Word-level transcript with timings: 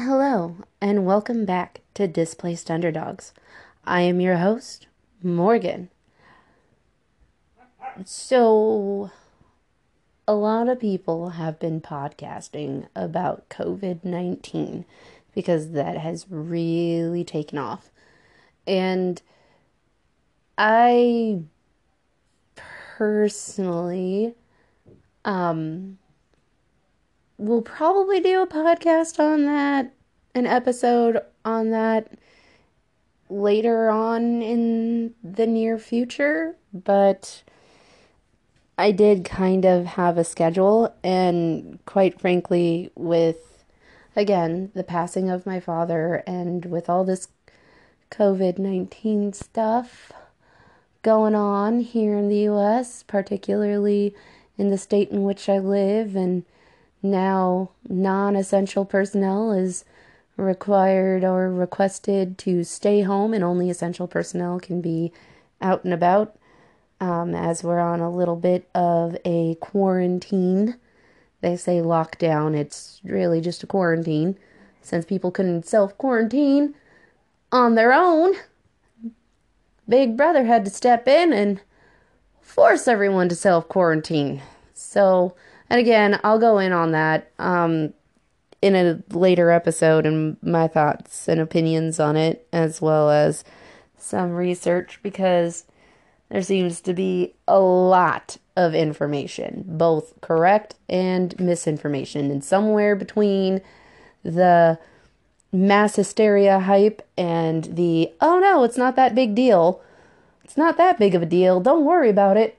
Hello, 0.00 0.54
and 0.80 1.04
welcome 1.04 1.44
back 1.44 1.80
to 1.94 2.06
Displaced 2.06 2.70
Underdogs. 2.70 3.34
I 3.84 4.02
am 4.02 4.20
your 4.20 4.36
host, 4.36 4.86
Morgan. 5.24 5.90
So, 8.04 9.10
a 10.28 10.34
lot 10.34 10.68
of 10.68 10.78
people 10.78 11.30
have 11.30 11.58
been 11.58 11.80
podcasting 11.80 12.86
about 12.94 13.48
COVID 13.48 14.04
19 14.04 14.84
because 15.34 15.72
that 15.72 15.96
has 15.96 16.26
really 16.30 17.24
taken 17.24 17.58
off. 17.58 17.90
And 18.68 19.20
I 20.56 21.40
personally 22.54 24.36
um, 25.24 25.98
will 27.38 27.62
probably 27.62 28.20
do 28.20 28.42
a 28.42 28.46
podcast 28.46 29.18
on 29.18 29.46
that, 29.46 29.92
an 30.34 30.46
episode 30.46 31.20
on 31.44 31.70
that 31.70 32.12
later 33.30 33.88
on 33.90 34.42
in 34.42 35.14
the 35.22 35.46
near 35.46 35.78
future, 35.78 36.56
but 36.72 37.42
I 38.76 38.90
did 38.90 39.24
kind 39.24 39.64
of 39.64 39.86
have 39.86 40.18
a 40.18 40.24
schedule, 40.24 40.94
and 41.02 41.78
quite 41.86 42.20
frankly, 42.20 42.90
with 42.94 43.64
again 44.16 44.72
the 44.74 44.84
passing 44.84 45.30
of 45.30 45.46
my 45.46 45.60
father 45.60 46.24
and 46.26 46.64
with 46.64 46.88
all 46.88 47.04
this 47.04 47.28
COVID 48.10 48.58
19 48.58 49.32
stuff 49.32 50.10
going 51.02 51.34
on 51.34 51.80
here 51.80 52.16
in 52.18 52.28
the 52.28 52.48
US, 52.48 53.04
particularly 53.04 54.14
in 54.56 54.70
the 54.70 54.78
state 54.78 55.10
in 55.10 55.22
which 55.22 55.48
I 55.48 55.58
live, 55.58 56.16
and 56.16 56.44
now 57.02 57.70
non 57.88 58.36
essential 58.36 58.84
personnel 58.84 59.52
is 59.52 59.84
required 60.36 61.24
or 61.24 61.50
requested 61.52 62.38
to 62.38 62.64
stay 62.64 63.02
home, 63.02 63.34
and 63.34 63.44
only 63.44 63.70
essential 63.70 64.06
personnel 64.06 64.60
can 64.60 64.80
be 64.80 65.12
out 65.60 65.84
and 65.84 65.92
about. 65.92 66.36
Um, 67.00 67.34
as 67.34 67.62
we're 67.62 67.78
on 67.78 68.00
a 68.00 68.10
little 68.10 68.34
bit 68.34 68.68
of 68.74 69.16
a 69.24 69.54
quarantine. 69.60 70.76
They 71.40 71.56
say 71.56 71.78
lockdown, 71.78 72.56
it's 72.56 73.00
really 73.04 73.40
just 73.40 73.62
a 73.62 73.68
quarantine 73.68 74.36
since 74.82 75.04
people 75.04 75.30
couldn't 75.30 75.66
self 75.66 75.96
quarantine 75.96 76.74
on 77.52 77.74
their 77.74 77.92
own. 77.92 78.34
Big 79.88 80.16
Brother 80.16 80.44
had 80.44 80.64
to 80.64 80.70
step 80.70 81.06
in 81.06 81.32
and 81.32 81.60
force 82.40 82.88
everyone 82.88 83.28
to 83.28 83.34
self 83.34 83.68
quarantine. 83.68 84.42
So, 84.74 85.34
and 85.70 85.80
again, 85.80 86.20
I'll 86.24 86.38
go 86.38 86.58
in 86.58 86.72
on 86.72 86.92
that 86.92 87.30
um, 87.38 87.92
in 88.62 88.74
a 88.74 89.02
later 89.14 89.50
episode 89.50 90.06
and 90.06 90.36
my 90.42 90.66
thoughts 90.68 91.28
and 91.28 91.40
opinions 91.40 92.00
on 92.00 92.16
it, 92.16 92.46
as 92.52 92.80
well 92.80 93.10
as 93.10 93.44
some 93.96 94.32
research 94.32 94.98
because 95.02 95.64
there 96.30 96.42
seems 96.42 96.80
to 96.82 96.94
be 96.94 97.34
a 97.46 97.60
lot 97.60 98.36
of 98.56 98.74
information, 98.74 99.64
both 99.66 100.20
correct 100.20 100.74
and 100.88 101.38
misinformation, 101.38 102.30
and 102.30 102.42
somewhere 102.42 102.96
between 102.96 103.60
the 104.22 104.78
mass 105.52 105.96
hysteria 105.96 106.60
hype 106.60 107.06
and 107.16 107.64
the 107.76 108.12
oh 108.20 108.38
no, 108.38 108.64
it's 108.64 108.76
not 108.76 108.96
that 108.96 109.14
big 109.14 109.34
deal. 109.34 109.82
It's 110.44 110.56
not 110.56 110.76
that 110.78 110.98
big 110.98 111.14
of 111.14 111.22
a 111.22 111.26
deal. 111.26 111.60
Don't 111.60 111.84
worry 111.84 112.10
about 112.10 112.36
it. 112.36 112.58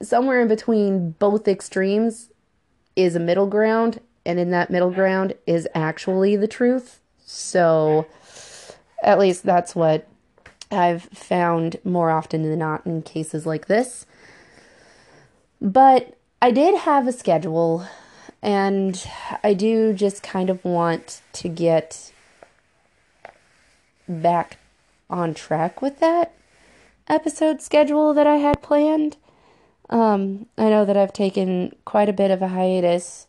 Somewhere 0.00 0.40
in 0.40 0.48
between 0.48 1.12
both 1.12 1.48
extremes 1.48 2.30
is 2.96 3.16
a 3.16 3.20
middle 3.20 3.46
ground, 3.46 4.00
and 4.24 4.38
in 4.38 4.50
that 4.50 4.70
middle 4.70 4.90
ground 4.90 5.34
is 5.46 5.68
actually 5.74 6.36
the 6.36 6.48
truth. 6.48 7.00
So, 7.24 8.06
at 9.02 9.18
least 9.18 9.44
that's 9.44 9.74
what 9.74 10.06
I've 10.70 11.04
found 11.04 11.76
more 11.84 12.10
often 12.10 12.42
than 12.42 12.58
not 12.58 12.86
in 12.86 13.02
cases 13.02 13.46
like 13.46 13.66
this. 13.66 14.06
But 15.60 16.16
I 16.42 16.50
did 16.50 16.78
have 16.80 17.06
a 17.06 17.12
schedule, 17.12 17.86
and 18.42 19.02
I 19.42 19.54
do 19.54 19.92
just 19.92 20.22
kind 20.22 20.50
of 20.50 20.64
want 20.64 21.22
to 21.34 21.48
get 21.48 22.12
back 24.08 24.58
on 25.08 25.34
track 25.34 25.80
with 25.80 26.00
that 26.00 26.32
episode 27.08 27.62
schedule 27.62 28.14
that 28.14 28.26
I 28.26 28.36
had 28.36 28.62
planned. 28.62 29.16
Um, 29.90 30.46
I 30.56 30.70
know 30.70 30.84
that 30.84 30.96
I've 30.96 31.12
taken 31.12 31.74
quite 31.84 32.08
a 32.08 32.12
bit 32.12 32.30
of 32.30 32.42
a 32.42 32.48
hiatus 32.48 33.26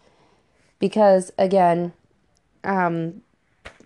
because, 0.80 1.32
again, 1.38 1.94
um, 2.64 3.22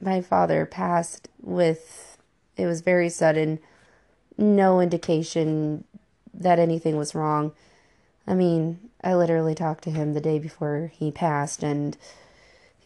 my 0.02 0.22
father 0.22 0.66
passed 0.66 1.28
with 1.42 2.18
it 2.60 2.66
was 2.66 2.82
very 2.82 3.10
sudden, 3.10 3.60
no 4.38 4.82
indication 4.82 5.86
that 6.34 6.60
anything 6.60 6.98
was 6.98 7.16
wrong. 7.16 7.54
I 8.28 8.36
mean, 8.36 8.92
I 9.04 9.16
literally 9.16 9.56
talked 9.56 9.86
to 9.86 9.92
him 9.92 10.14
the 10.14 10.22
day 10.22 10.40
before 10.40 10.92
he 10.94 11.10
passed, 11.10 11.64
and 11.64 11.98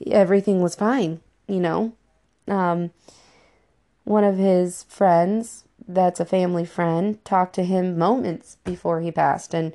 everything 0.05 0.61
was 0.61 0.75
fine, 0.75 1.21
you 1.47 1.59
know. 1.59 1.93
Um, 2.47 2.91
one 4.03 4.23
of 4.23 4.37
his 4.37 4.83
friends, 4.83 5.63
that's 5.87 6.19
a 6.19 6.25
family 6.25 6.65
friend, 6.65 7.23
talked 7.25 7.55
to 7.55 7.63
him 7.63 7.97
moments 7.97 8.57
before 8.63 9.01
he 9.01 9.11
passed, 9.11 9.53
and 9.53 9.73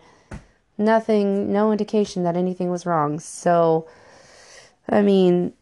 nothing, 0.76 1.52
no 1.52 1.72
indication 1.72 2.22
that 2.24 2.36
anything 2.36 2.70
was 2.70 2.86
wrong. 2.86 3.19
So, 3.19 3.86
I 4.88 5.02
mean, 5.02 5.52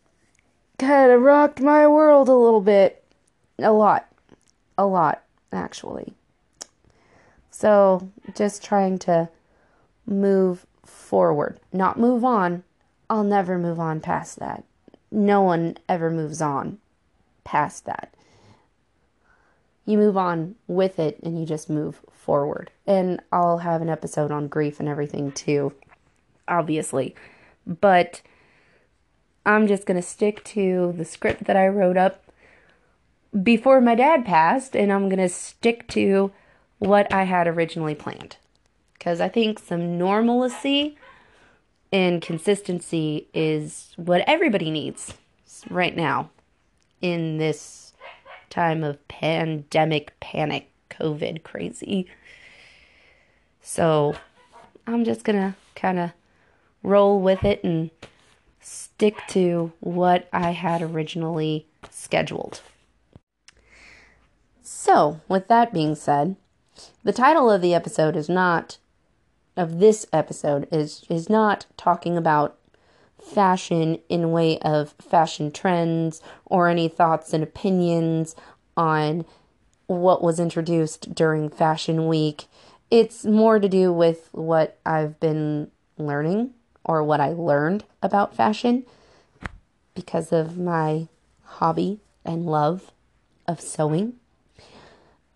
kind 0.79 1.11
of 1.11 1.23
rocked 1.23 1.61
my 1.61 1.87
world 1.87 2.29
a 2.29 2.35
little 2.35 2.61
bit. 2.61 3.03
A 3.59 3.73
lot 3.73 4.07
a 4.79 4.87
lot, 4.87 5.23
actually. 5.53 6.15
So, 7.51 8.11
just 8.35 8.63
trying 8.63 8.99
to 9.01 9.31
move 10.05 10.67
forward, 10.85 11.59
not 11.73 11.99
move 11.99 12.25
on. 12.25 12.65
I'll 13.09 13.25
never 13.25 13.59
move 13.59 13.81
on 13.81 14.01
past 14.01 14.39
that. 14.41 14.65
No 15.11 15.41
one 15.41 15.79
ever 15.89 16.11
moves 16.11 16.43
on 16.43 16.79
past 17.45 17.87
that. 17.87 18.13
You 19.87 19.97
move 19.97 20.17
on 20.17 20.57
with 20.67 20.99
it 20.99 21.19
and 21.23 21.39
you 21.39 21.47
just 21.47 21.71
move 21.71 22.01
forward. 22.11 22.71
And 22.87 23.21
I'll 23.33 23.59
have 23.59 23.81
an 23.81 23.89
episode 23.89 24.31
on 24.31 24.49
grief 24.49 24.81
and 24.81 24.89
everything 24.89 25.33
too, 25.33 25.73
obviously. 26.47 27.15
But 27.67 28.21
I'm 29.47 29.69
just 29.69 29.87
going 29.87 29.97
to 29.97 30.07
stick 30.07 30.45
to 30.45 30.93
the 30.97 31.05
script 31.05 31.45
that 31.45 31.57
I 31.57 31.69
wrote 31.69 31.97
up 31.97 32.25
before 33.43 33.81
my 33.81 33.95
dad 33.95 34.25
passed, 34.25 34.75
and 34.75 34.93
I'm 34.93 35.09
going 35.09 35.21
to 35.21 35.29
stick 35.29 35.87
to 35.89 36.33
what 36.79 37.13
I 37.13 37.25
had 37.25 37.47
originally 37.47 37.95
planned. 37.95 38.37
Because 38.95 39.21
I 39.21 39.29
think 39.29 39.59
some 39.59 39.99
normalcy 39.99 40.97
and 41.93 42.21
consistency 42.21 43.29
is 43.33 43.93
what 43.97 44.25
everybody 44.27 44.71
needs 44.71 45.15
right 45.71 45.95
now 45.95 46.31
in 47.01 47.39
this 47.39 47.86
time 48.51 48.85
of 48.85 49.07
pandemic 49.09 50.19
panic, 50.21 50.71
COVID 50.91 51.43
crazy. 51.43 52.07
So 53.61 54.15
I'm 54.87 55.05
just 55.05 55.25
going 55.25 55.39
to 55.39 55.55
kind 55.75 55.99
of 55.99 56.13
roll 56.83 57.21
with 57.21 57.45
it 57.45 57.63
and 57.65 57.91
stick 58.61 59.17
to 59.29 59.73
what 59.81 60.29
I 60.33 60.51
had 60.53 60.83
originally 60.83 61.67
scheduled. 61.91 62.61
So, 64.63 65.21
with 65.29 65.49
that 65.49 65.73
being 65.73 65.95
said, 65.95 66.37
the 67.03 67.13
title 67.13 67.51
of 67.51 67.63
the 67.63 67.75
episode 67.75 68.17
is 68.17 68.29
not 68.29 68.79
of 69.57 69.79
this 69.79 70.07
episode 70.13 70.69
is 70.71 71.05
is 71.09 71.31
not 71.31 71.67
talking 71.77 72.17
about 72.17 72.59
fashion 73.21 73.99
in 74.09 74.33
way 74.33 74.59
of 74.61 74.95
fashion 75.01 75.51
trends 75.51 76.21
or 76.45 76.69
any 76.69 76.89
thoughts 76.89 77.33
and 77.33 77.43
opinions 77.43 78.35
on 78.77 79.25
what 79.87 80.23
was 80.23 80.41
introduced 80.41 81.15
during 81.15 81.49
fashion 81.49 82.07
week. 82.07 82.47
It's 82.91 83.25
more 83.25 83.59
to 83.59 83.69
do 83.69 83.93
with 83.93 84.29
what 84.33 84.79
I've 84.85 85.19
been 85.21 85.71
learning 85.99 86.55
or 86.85 87.03
what 87.03 87.21
I 87.21 87.29
learned 87.29 87.85
about 88.03 88.35
fashion 88.35 88.85
because 89.95 90.33
of 90.33 90.59
my 90.59 91.09
hobby 91.45 92.01
and 92.25 92.47
love 92.47 92.93
of 93.49 93.61
sewing 93.61 94.15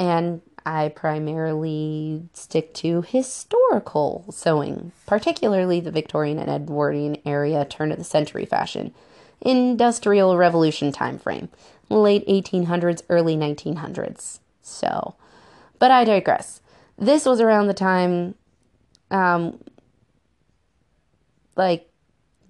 and 0.01 0.41
I 0.65 0.89
primarily 0.89 2.29
stick 2.33 2.75
to 2.75 3.03
historical 3.03 4.27
sewing, 4.31 4.93
particularly 5.07 5.81
the 5.81 5.91
Victorian 5.91 6.39
and 6.39 6.51
Edwardian 6.51 7.17
area 7.25 7.65
turn 7.65 7.93
of 7.93 7.99
the 7.99 8.05
century 8.05 8.45
fashion, 8.45 8.95
industrial 9.41 10.37
revolution 10.37 10.93
time 10.93 11.19
frame, 11.19 11.49
late 11.89 12.27
1800s, 12.27 13.03
early 13.09 13.37
1900s. 13.37 14.41
So, 14.63 15.15
but 15.79 15.91
I 15.91 16.05
digress. 16.05 16.61
This 16.99 17.25
was 17.25 17.41
around 17.41 17.67
the 17.67 17.75
time, 17.75 18.35
um, 19.11 19.59
like 21.57 21.89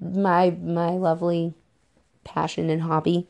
my 0.00 0.50
my 0.50 0.90
lovely 0.90 1.54
passion 2.24 2.70
and 2.70 2.82
hobby 2.82 3.28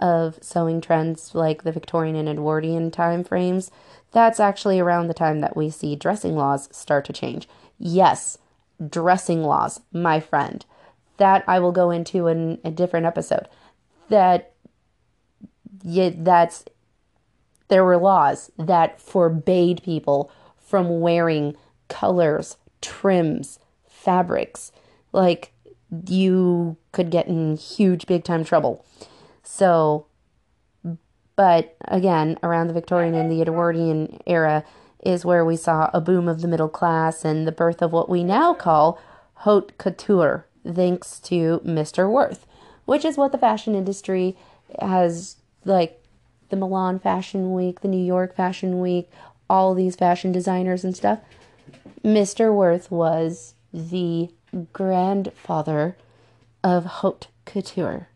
of 0.00 0.38
sewing 0.42 0.80
trends 0.80 1.34
like 1.34 1.62
the 1.62 1.72
Victorian 1.72 2.16
and 2.16 2.28
Edwardian 2.28 2.90
time 2.90 3.24
frames, 3.24 3.70
that's 4.14 4.38
actually 4.38 4.78
around 4.78 5.08
the 5.08 5.14
time 5.14 5.40
that 5.40 5.56
we 5.56 5.68
see 5.68 5.96
dressing 5.96 6.36
laws 6.36 6.68
start 6.74 7.04
to 7.06 7.12
change. 7.12 7.48
Yes, 7.78 8.38
dressing 8.88 9.42
laws, 9.42 9.80
my 9.92 10.20
friend. 10.20 10.64
That 11.16 11.44
I 11.48 11.58
will 11.58 11.72
go 11.72 11.90
into 11.90 12.28
in 12.28 12.60
a 12.64 12.70
different 12.70 13.06
episode. 13.06 13.48
That 14.08 14.52
yeah, 15.82 16.10
that's 16.14 16.64
there 17.68 17.84
were 17.84 17.96
laws 17.96 18.52
that 18.56 19.00
forbade 19.00 19.82
people 19.82 20.30
from 20.58 21.00
wearing 21.00 21.56
colors, 21.88 22.56
trims, 22.80 23.58
fabrics. 23.88 24.70
Like 25.12 25.52
you 26.06 26.76
could 26.92 27.10
get 27.10 27.26
in 27.26 27.56
huge 27.56 28.06
big 28.06 28.22
time 28.22 28.44
trouble. 28.44 28.84
So 29.42 30.06
but 31.36 31.76
again, 31.86 32.38
around 32.42 32.68
the 32.68 32.74
Victorian 32.74 33.14
and 33.14 33.30
the 33.30 33.42
Edwardian 33.42 34.20
era 34.26 34.64
is 35.04 35.24
where 35.24 35.44
we 35.44 35.56
saw 35.56 35.90
a 35.92 36.00
boom 36.00 36.28
of 36.28 36.40
the 36.40 36.48
middle 36.48 36.68
class 36.68 37.24
and 37.24 37.46
the 37.46 37.52
birth 37.52 37.82
of 37.82 37.92
what 37.92 38.08
we 38.08 38.24
now 38.24 38.54
call 38.54 38.98
haute 39.38 39.76
couture, 39.78 40.46
thanks 40.66 41.20
to 41.20 41.60
Mr. 41.64 42.10
Worth, 42.10 42.46
which 42.86 43.04
is 43.04 43.16
what 43.16 43.32
the 43.32 43.38
fashion 43.38 43.74
industry 43.74 44.36
has 44.80 45.36
like 45.64 46.00
the 46.48 46.56
Milan 46.56 46.98
Fashion 46.98 47.52
Week, 47.52 47.80
the 47.80 47.88
New 47.88 48.02
York 48.02 48.34
Fashion 48.34 48.80
Week, 48.80 49.10
all 49.50 49.74
these 49.74 49.96
fashion 49.96 50.32
designers 50.32 50.84
and 50.84 50.96
stuff. 50.96 51.20
Mr. 52.02 52.54
Worth 52.54 52.90
was 52.90 53.54
the 53.72 54.30
grandfather 54.72 55.96
of 56.62 56.84
haute 56.84 57.26
couture. 57.44 58.08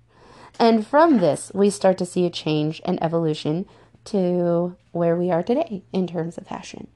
And 0.58 0.86
from 0.86 1.18
this, 1.18 1.52
we 1.54 1.70
start 1.70 1.98
to 1.98 2.06
see 2.06 2.26
a 2.26 2.30
change 2.30 2.82
and 2.84 3.02
evolution 3.02 3.66
to 4.06 4.76
where 4.92 5.16
we 5.16 5.30
are 5.30 5.42
today 5.42 5.82
in 5.92 6.06
terms 6.06 6.36
of 6.36 6.46
fashion. 6.46 6.88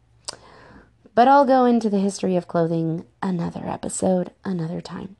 But 1.14 1.28
I'll 1.28 1.44
go 1.44 1.64
into 1.64 1.90
the 1.90 2.00
history 2.00 2.36
of 2.36 2.48
clothing 2.48 3.04
another 3.22 3.66
episode, 3.68 4.32
another 4.44 4.80
time. 4.80 5.16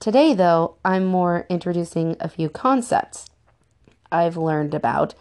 Today, 0.00 0.34
though, 0.34 0.76
I'm 0.84 1.04
more 1.04 1.46
introducing 1.48 2.16
a 2.20 2.28
few 2.28 2.48
concepts 2.48 3.26
I've 4.10 4.36
learned 4.36 4.74
about 4.74 5.14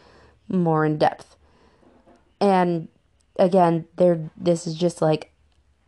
more 0.49 0.83
in 0.83 0.97
depth. 0.97 1.37
And 2.41 2.89
again, 3.37 3.85
there 3.95 4.29
this 4.35 4.67
is 4.67 4.75
just 4.75 5.01
like 5.01 5.31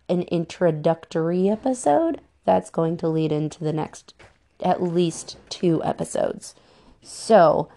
an 0.08 0.22
introductory 0.24 1.50
episode 1.50 2.22
that's 2.46 2.70
going 2.70 2.98
to 2.98 3.08
lead 3.08 3.32
into 3.32 3.64
the 3.64 3.74
next 3.74 4.14
at 4.62 4.82
least 4.82 5.38
two 5.50 5.84
episodes. 5.84 6.56
So, 7.02 7.70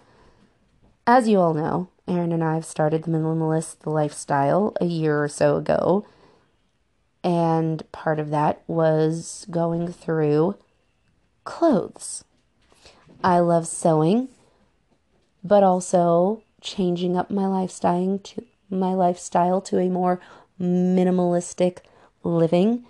as 1.05 1.27
you 1.27 1.39
all 1.39 1.53
know, 1.53 1.89
Aaron 2.07 2.31
and 2.31 2.43
I 2.43 2.55
have 2.55 2.65
started 2.65 3.03
the 3.03 3.11
minimalist 3.11 3.85
lifestyle 3.85 4.75
a 4.81 4.85
year 4.85 5.23
or 5.23 5.27
so 5.27 5.57
ago. 5.57 6.05
And 7.23 7.83
part 7.91 8.19
of 8.19 8.29
that 8.29 8.63
was 8.67 9.45
going 9.51 9.91
through 9.91 10.55
clothes. 11.43 12.23
I 13.23 13.39
love 13.39 13.67
sewing, 13.67 14.29
but 15.43 15.63
also 15.63 16.41
changing 16.61 17.17
up 17.17 17.29
my 17.29 17.45
lifestyle 17.45 18.19
to 18.19 18.45
my 18.69 18.93
lifestyle 18.93 19.61
to 19.61 19.79
a 19.79 19.89
more 19.89 20.19
minimalistic 20.59 21.79
living. 22.23 22.85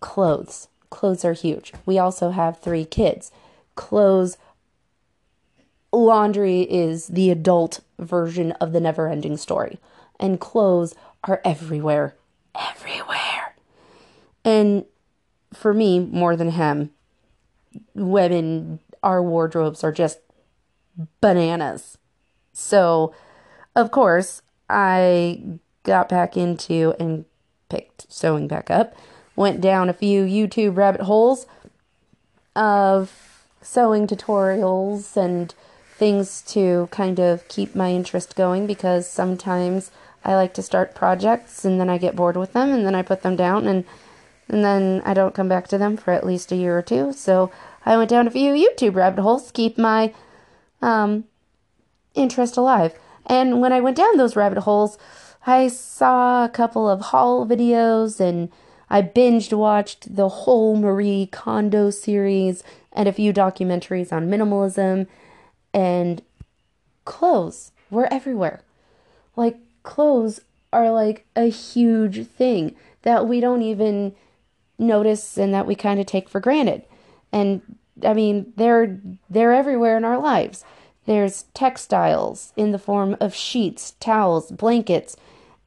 Clothes 0.00 0.68
clothes 0.92 1.24
are 1.24 1.32
huge. 1.32 1.72
We 1.84 1.98
also 1.98 2.30
have 2.30 2.60
three 2.60 2.84
kids. 2.84 3.32
Clothes, 3.74 4.36
laundry 5.90 6.60
is 6.60 7.08
the 7.08 7.30
adult 7.30 7.80
version 7.98 8.52
of 8.52 8.72
the 8.72 8.80
never 8.80 9.08
ending 9.08 9.36
story. 9.36 9.80
And 10.20 10.38
clothes 10.38 10.94
are 11.24 11.40
everywhere. 11.44 12.14
Everywhere. 12.54 13.56
And 14.44 14.84
for 15.52 15.72
me, 15.72 15.98
more 15.98 16.36
than 16.36 16.52
him, 16.52 16.90
women, 17.94 18.78
our 19.02 19.22
wardrobes 19.22 19.82
are 19.82 19.92
just 19.92 20.20
bananas. 21.20 21.98
So, 22.52 23.14
of 23.74 23.90
course, 23.90 24.42
I 24.68 25.42
got 25.84 26.08
back 26.10 26.36
into 26.36 26.94
and 27.00 27.24
picked 27.70 28.12
sewing 28.12 28.46
back 28.46 28.70
up 28.70 28.94
went 29.42 29.60
down 29.60 29.90
a 29.90 29.92
few 29.92 30.24
YouTube 30.24 30.76
rabbit 30.76 31.02
holes 31.02 31.46
of 32.56 33.44
sewing 33.60 34.06
tutorials 34.06 35.16
and 35.16 35.54
things 35.96 36.42
to 36.42 36.88
kind 36.90 37.18
of 37.18 37.46
keep 37.48 37.74
my 37.74 37.90
interest 37.90 38.34
going 38.36 38.66
because 38.66 39.08
sometimes 39.08 39.90
I 40.24 40.34
like 40.34 40.54
to 40.54 40.62
start 40.62 40.94
projects 40.94 41.64
and 41.64 41.80
then 41.80 41.90
I 41.90 41.98
get 41.98 42.16
bored 42.16 42.36
with 42.36 42.52
them 42.52 42.70
and 42.70 42.86
then 42.86 42.94
I 42.94 43.02
put 43.02 43.22
them 43.22 43.36
down 43.36 43.66
and 43.66 43.84
and 44.48 44.64
then 44.64 45.02
I 45.04 45.14
don't 45.14 45.34
come 45.34 45.48
back 45.48 45.66
to 45.68 45.78
them 45.78 45.96
for 45.96 46.12
at 46.12 46.26
least 46.26 46.52
a 46.52 46.56
year 46.56 46.76
or 46.76 46.82
two. 46.82 47.12
So 47.12 47.50
I 47.86 47.96
went 47.96 48.10
down 48.10 48.26
a 48.26 48.30
few 48.30 48.52
YouTube 48.52 48.94
rabbit 48.94 49.22
holes 49.22 49.46
to 49.46 49.52
keep 49.52 49.78
my 49.78 50.12
um, 50.82 51.24
interest 52.14 52.56
alive. 52.56 52.92
And 53.24 53.60
when 53.60 53.72
I 53.72 53.80
went 53.80 53.96
down 53.96 54.16
those 54.16 54.36
rabbit 54.36 54.58
holes, 54.58 54.98
I 55.46 55.68
saw 55.68 56.44
a 56.44 56.50
couple 56.50 56.88
of 56.88 57.00
haul 57.00 57.46
videos 57.46 58.20
and 58.20 58.50
I 58.92 59.00
binged 59.00 59.56
watched 59.56 60.14
the 60.14 60.28
whole 60.28 60.76
Marie 60.76 61.26
Kondo 61.32 61.88
series 61.88 62.62
and 62.92 63.08
a 63.08 63.12
few 63.12 63.32
documentaries 63.32 64.12
on 64.12 64.28
minimalism 64.28 65.06
and 65.72 66.20
clothes 67.06 67.72
were 67.90 68.12
everywhere. 68.12 68.60
Like 69.34 69.56
clothes 69.82 70.42
are 70.74 70.90
like 70.90 71.24
a 71.34 71.46
huge 71.46 72.26
thing 72.26 72.76
that 73.00 73.26
we 73.26 73.40
don't 73.40 73.62
even 73.62 74.14
notice 74.78 75.38
and 75.38 75.54
that 75.54 75.66
we 75.66 75.74
kind 75.74 75.98
of 75.98 76.04
take 76.04 76.28
for 76.28 76.38
granted. 76.38 76.82
And 77.32 77.62
I 78.04 78.12
mean, 78.12 78.52
they're 78.56 79.00
they're 79.30 79.54
everywhere 79.54 79.96
in 79.96 80.04
our 80.04 80.18
lives. 80.18 80.66
There's 81.06 81.44
textiles 81.54 82.52
in 82.58 82.72
the 82.72 82.78
form 82.78 83.16
of 83.22 83.34
sheets, 83.34 83.94
towels, 84.00 84.52
blankets, 84.52 85.16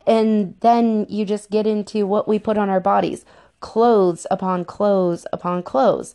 and 0.05 0.55
then 0.61 1.05
you 1.09 1.25
just 1.25 1.49
get 1.49 1.67
into 1.67 2.05
what 2.05 2.27
we 2.27 2.39
put 2.39 2.57
on 2.57 2.69
our 2.69 2.79
bodies 2.79 3.25
clothes 3.59 4.27
upon 4.29 4.63
clothes 4.63 5.25
upon 5.33 5.63
clothes. 5.63 6.13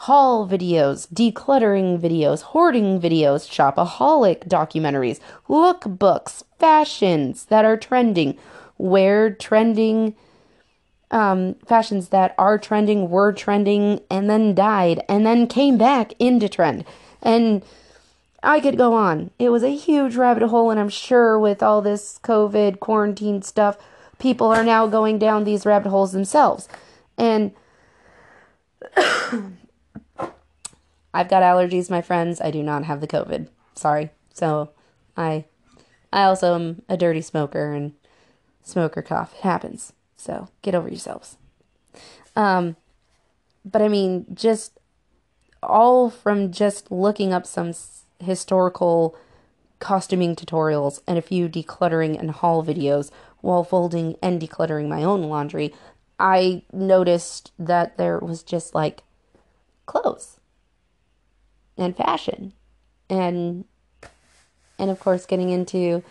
Haul 0.00 0.48
videos, 0.48 1.06
decluttering 1.08 1.98
videos, 2.00 2.42
hoarding 2.42 3.00
videos, 3.00 3.48
shopaholic 3.48 4.48
documentaries, 4.48 5.20
lookbooks, 5.48 6.42
fashions 6.58 7.46
that 7.46 7.64
are 7.64 7.76
trending, 7.76 8.36
where 8.76 9.30
trending 9.30 10.14
um, 11.10 11.54
fashions 11.66 12.08
that 12.08 12.34
are 12.36 12.58
trending, 12.58 13.08
were 13.08 13.32
trending, 13.32 14.00
and 14.10 14.28
then 14.28 14.54
died, 14.54 15.02
and 15.08 15.24
then 15.24 15.46
came 15.46 15.78
back 15.78 16.14
into 16.18 16.48
trend. 16.48 16.84
And 17.22 17.62
I 18.46 18.60
could 18.60 18.78
go 18.78 18.94
on. 18.94 19.32
It 19.40 19.48
was 19.48 19.64
a 19.64 19.74
huge 19.74 20.14
rabbit 20.14 20.48
hole, 20.48 20.70
and 20.70 20.78
I'm 20.78 20.88
sure 20.88 21.38
with 21.38 21.64
all 21.64 21.82
this 21.82 22.20
COVID 22.22 22.78
quarantine 22.78 23.42
stuff, 23.42 23.76
people 24.20 24.46
are 24.46 24.62
now 24.62 24.86
going 24.86 25.18
down 25.18 25.42
these 25.42 25.66
rabbit 25.66 25.90
holes 25.90 26.12
themselves. 26.12 26.68
And 27.18 27.50
I've 28.96 29.42
got 31.28 31.42
allergies, 31.42 31.90
my 31.90 32.00
friends. 32.00 32.40
I 32.40 32.52
do 32.52 32.62
not 32.62 32.84
have 32.84 33.00
the 33.00 33.08
COVID. 33.08 33.48
Sorry. 33.74 34.10
So 34.32 34.70
I 35.16 35.46
I 36.12 36.24
also 36.24 36.54
am 36.54 36.82
a 36.88 36.96
dirty 36.96 37.22
smoker 37.22 37.72
and 37.72 37.94
smoker 38.62 39.02
cough. 39.02 39.34
It 39.34 39.40
happens. 39.40 39.92
So 40.16 40.48
get 40.62 40.74
over 40.74 40.88
yourselves. 40.88 41.36
Um 42.36 42.76
but 43.64 43.82
I 43.82 43.88
mean 43.88 44.26
just 44.34 44.78
all 45.62 46.10
from 46.10 46.52
just 46.52 46.92
looking 46.92 47.32
up 47.32 47.46
some 47.46 47.72
historical 48.20 49.16
costuming 49.78 50.34
tutorials 50.34 51.00
and 51.06 51.18
a 51.18 51.22
few 51.22 51.48
decluttering 51.48 52.18
and 52.18 52.30
haul 52.30 52.64
videos 52.64 53.10
while 53.40 53.64
folding 53.64 54.16
and 54.22 54.40
decluttering 54.40 54.88
my 54.88 55.02
own 55.02 55.22
laundry, 55.24 55.72
I 56.18 56.62
noticed 56.72 57.52
that 57.58 57.96
there 57.96 58.18
was 58.18 58.42
just 58.42 58.74
like 58.74 59.02
clothes 59.84 60.40
and 61.76 61.96
fashion 61.96 62.54
and 63.08 63.64
and 64.78 64.90
of 64.90 64.98
course 64.98 65.26
getting 65.26 65.50
into 65.50 66.02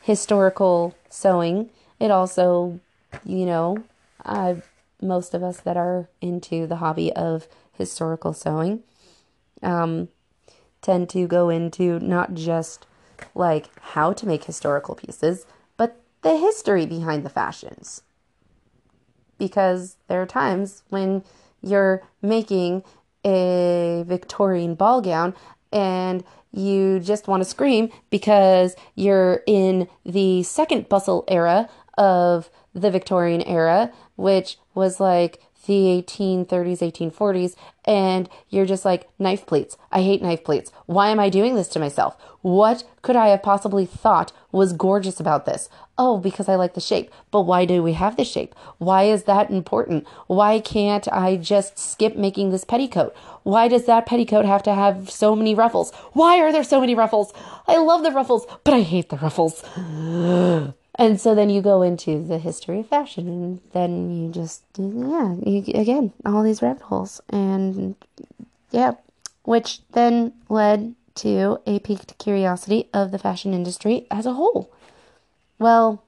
historical 0.00 0.94
sewing. 1.08 1.70
It 2.00 2.10
also 2.10 2.80
you 3.24 3.46
know 3.46 3.84
uh, 4.24 4.56
most 5.00 5.32
of 5.32 5.42
us 5.42 5.60
that 5.60 5.76
are 5.76 6.08
into 6.20 6.66
the 6.66 6.76
hobby 6.76 7.12
of 7.12 7.46
historical 7.72 8.32
sewing 8.32 8.82
um, 9.62 10.08
tend 10.86 11.08
to 11.10 11.26
go 11.26 11.48
into 11.48 11.98
not 11.98 12.34
just 12.34 12.86
like 13.34 13.68
how 13.80 14.12
to 14.12 14.26
make 14.26 14.44
historical 14.44 14.94
pieces, 14.94 15.44
but 15.76 16.00
the 16.22 16.36
history 16.36 16.86
behind 16.86 17.24
the 17.24 17.28
fashions. 17.28 18.02
Because 19.36 19.96
there 20.06 20.22
are 20.22 20.26
times 20.26 20.84
when 20.88 21.24
you're 21.60 22.02
making 22.22 22.84
a 23.24 24.04
Victorian 24.06 24.76
ball 24.76 25.02
gown 25.02 25.34
and 25.72 26.22
you 26.52 27.00
just 27.00 27.26
want 27.26 27.42
to 27.42 27.48
scream 27.48 27.90
because 28.08 28.76
you're 28.94 29.42
in 29.46 29.88
the 30.04 30.44
second 30.44 30.88
bustle 30.88 31.24
era 31.26 31.68
of 31.98 32.48
the 32.72 32.92
Victorian 32.92 33.42
era, 33.42 33.92
which 34.14 34.56
was 34.74 35.00
like 35.00 35.40
the 35.66 36.02
1830s, 36.02 36.78
1840s, 36.78 37.54
and 37.84 38.28
you're 38.48 38.66
just 38.66 38.84
like, 38.84 39.08
knife 39.18 39.46
pleats. 39.46 39.76
I 39.92 40.02
hate 40.02 40.22
knife 40.22 40.44
pleats. 40.44 40.72
Why 40.86 41.10
am 41.10 41.20
I 41.20 41.28
doing 41.28 41.54
this 41.54 41.68
to 41.68 41.78
myself? 41.78 42.16
What 42.42 42.84
could 43.02 43.16
I 43.16 43.28
have 43.28 43.42
possibly 43.42 43.86
thought 43.86 44.32
was 44.52 44.72
gorgeous 44.72 45.20
about 45.20 45.46
this? 45.46 45.68
Oh, 45.98 46.18
because 46.18 46.48
I 46.48 46.56
like 46.56 46.74
the 46.74 46.80
shape. 46.80 47.10
But 47.30 47.42
why 47.42 47.64
do 47.64 47.82
we 47.82 47.94
have 47.94 48.16
the 48.16 48.24
shape? 48.24 48.54
Why 48.78 49.04
is 49.04 49.24
that 49.24 49.50
important? 49.50 50.06
Why 50.26 50.60
can't 50.60 51.08
I 51.12 51.36
just 51.36 51.78
skip 51.78 52.16
making 52.16 52.50
this 52.50 52.64
petticoat? 52.64 53.14
Why 53.42 53.68
does 53.68 53.86
that 53.86 54.06
petticoat 54.06 54.44
have 54.44 54.62
to 54.64 54.74
have 54.74 55.10
so 55.10 55.36
many 55.36 55.54
ruffles? 55.54 55.92
Why 56.12 56.40
are 56.40 56.52
there 56.52 56.64
so 56.64 56.80
many 56.80 56.94
ruffles? 56.94 57.32
I 57.66 57.78
love 57.78 58.02
the 58.02 58.10
ruffles, 58.10 58.46
but 58.64 58.74
I 58.74 58.80
hate 58.80 59.08
the 59.08 59.16
ruffles. 59.16 59.62
And 60.98 61.20
so 61.20 61.34
then 61.34 61.50
you 61.50 61.60
go 61.60 61.82
into 61.82 62.22
the 62.24 62.38
history 62.38 62.80
of 62.80 62.88
fashion, 62.88 63.28
and 63.28 63.60
then 63.72 64.10
you 64.10 64.32
just, 64.32 64.62
yeah, 64.78 65.34
you, 65.44 65.62
again, 65.74 66.12
all 66.24 66.42
these 66.42 66.62
rabbit 66.62 66.82
holes. 66.82 67.20
And 67.28 67.94
yeah, 68.70 68.92
which 69.44 69.80
then 69.92 70.32
led 70.48 70.94
to 71.16 71.60
a 71.66 71.78
piqued 71.80 72.16
curiosity 72.18 72.88
of 72.94 73.10
the 73.10 73.18
fashion 73.18 73.52
industry 73.52 74.06
as 74.10 74.24
a 74.24 74.34
whole. 74.34 74.72
Well, 75.58 76.02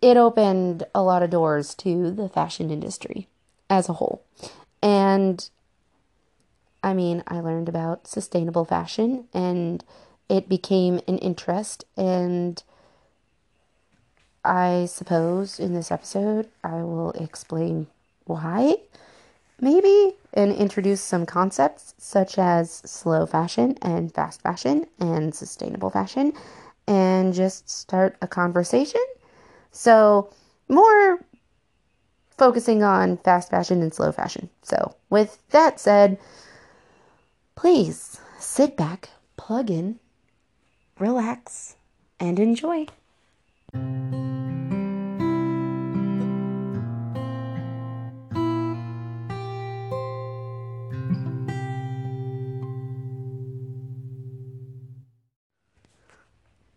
it 0.00 0.16
opened 0.16 0.84
a 0.94 1.02
lot 1.02 1.22
of 1.22 1.30
doors 1.30 1.74
to 1.76 2.10
the 2.10 2.28
fashion 2.28 2.70
industry 2.70 3.28
as 3.70 3.88
a 3.88 3.94
whole. 3.94 4.22
And 4.82 5.48
I 6.82 6.92
mean, 6.92 7.22
I 7.26 7.40
learned 7.40 7.68
about 7.68 8.06
sustainable 8.06 8.66
fashion 8.66 9.24
and 9.32 9.82
it 10.28 10.48
became 10.48 11.00
an 11.08 11.18
interest 11.18 11.84
and 11.96 12.62
I 14.44 14.86
suppose 14.86 15.58
in 15.58 15.74
this 15.74 15.90
episode 15.90 16.48
I 16.62 16.82
will 16.82 17.12
explain 17.12 17.86
why, 18.24 18.76
maybe, 19.60 20.16
and 20.32 20.52
introduce 20.52 21.00
some 21.00 21.26
concepts 21.26 21.94
such 21.98 22.38
as 22.38 22.70
slow 22.84 23.24
fashion 23.26 23.78
and 23.80 24.12
fast 24.12 24.42
fashion 24.42 24.86
and 25.00 25.34
sustainable 25.34 25.90
fashion, 25.90 26.32
and 26.86 27.32
just 27.32 27.70
start 27.70 28.16
a 28.20 28.26
conversation. 28.26 29.00
So, 29.72 30.30
more 30.68 31.20
focusing 32.36 32.82
on 32.82 33.16
fast 33.18 33.50
fashion 33.50 33.80
and 33.82 33.94
slow 33.94 34.12
fashion. 34.12 34.50
So, 34.62 34.94
with 35.08 35.38
that 35.50 35.80
said, 35.80 36.18
please 37.54 38.20
sit 38.38 38.76
back, 38.76 39.10
plug 39.36 39.70
in, 39.70 39.98
relax, 40.98 41.76
and 42.20 42.38
enjoy. 42.38 42.86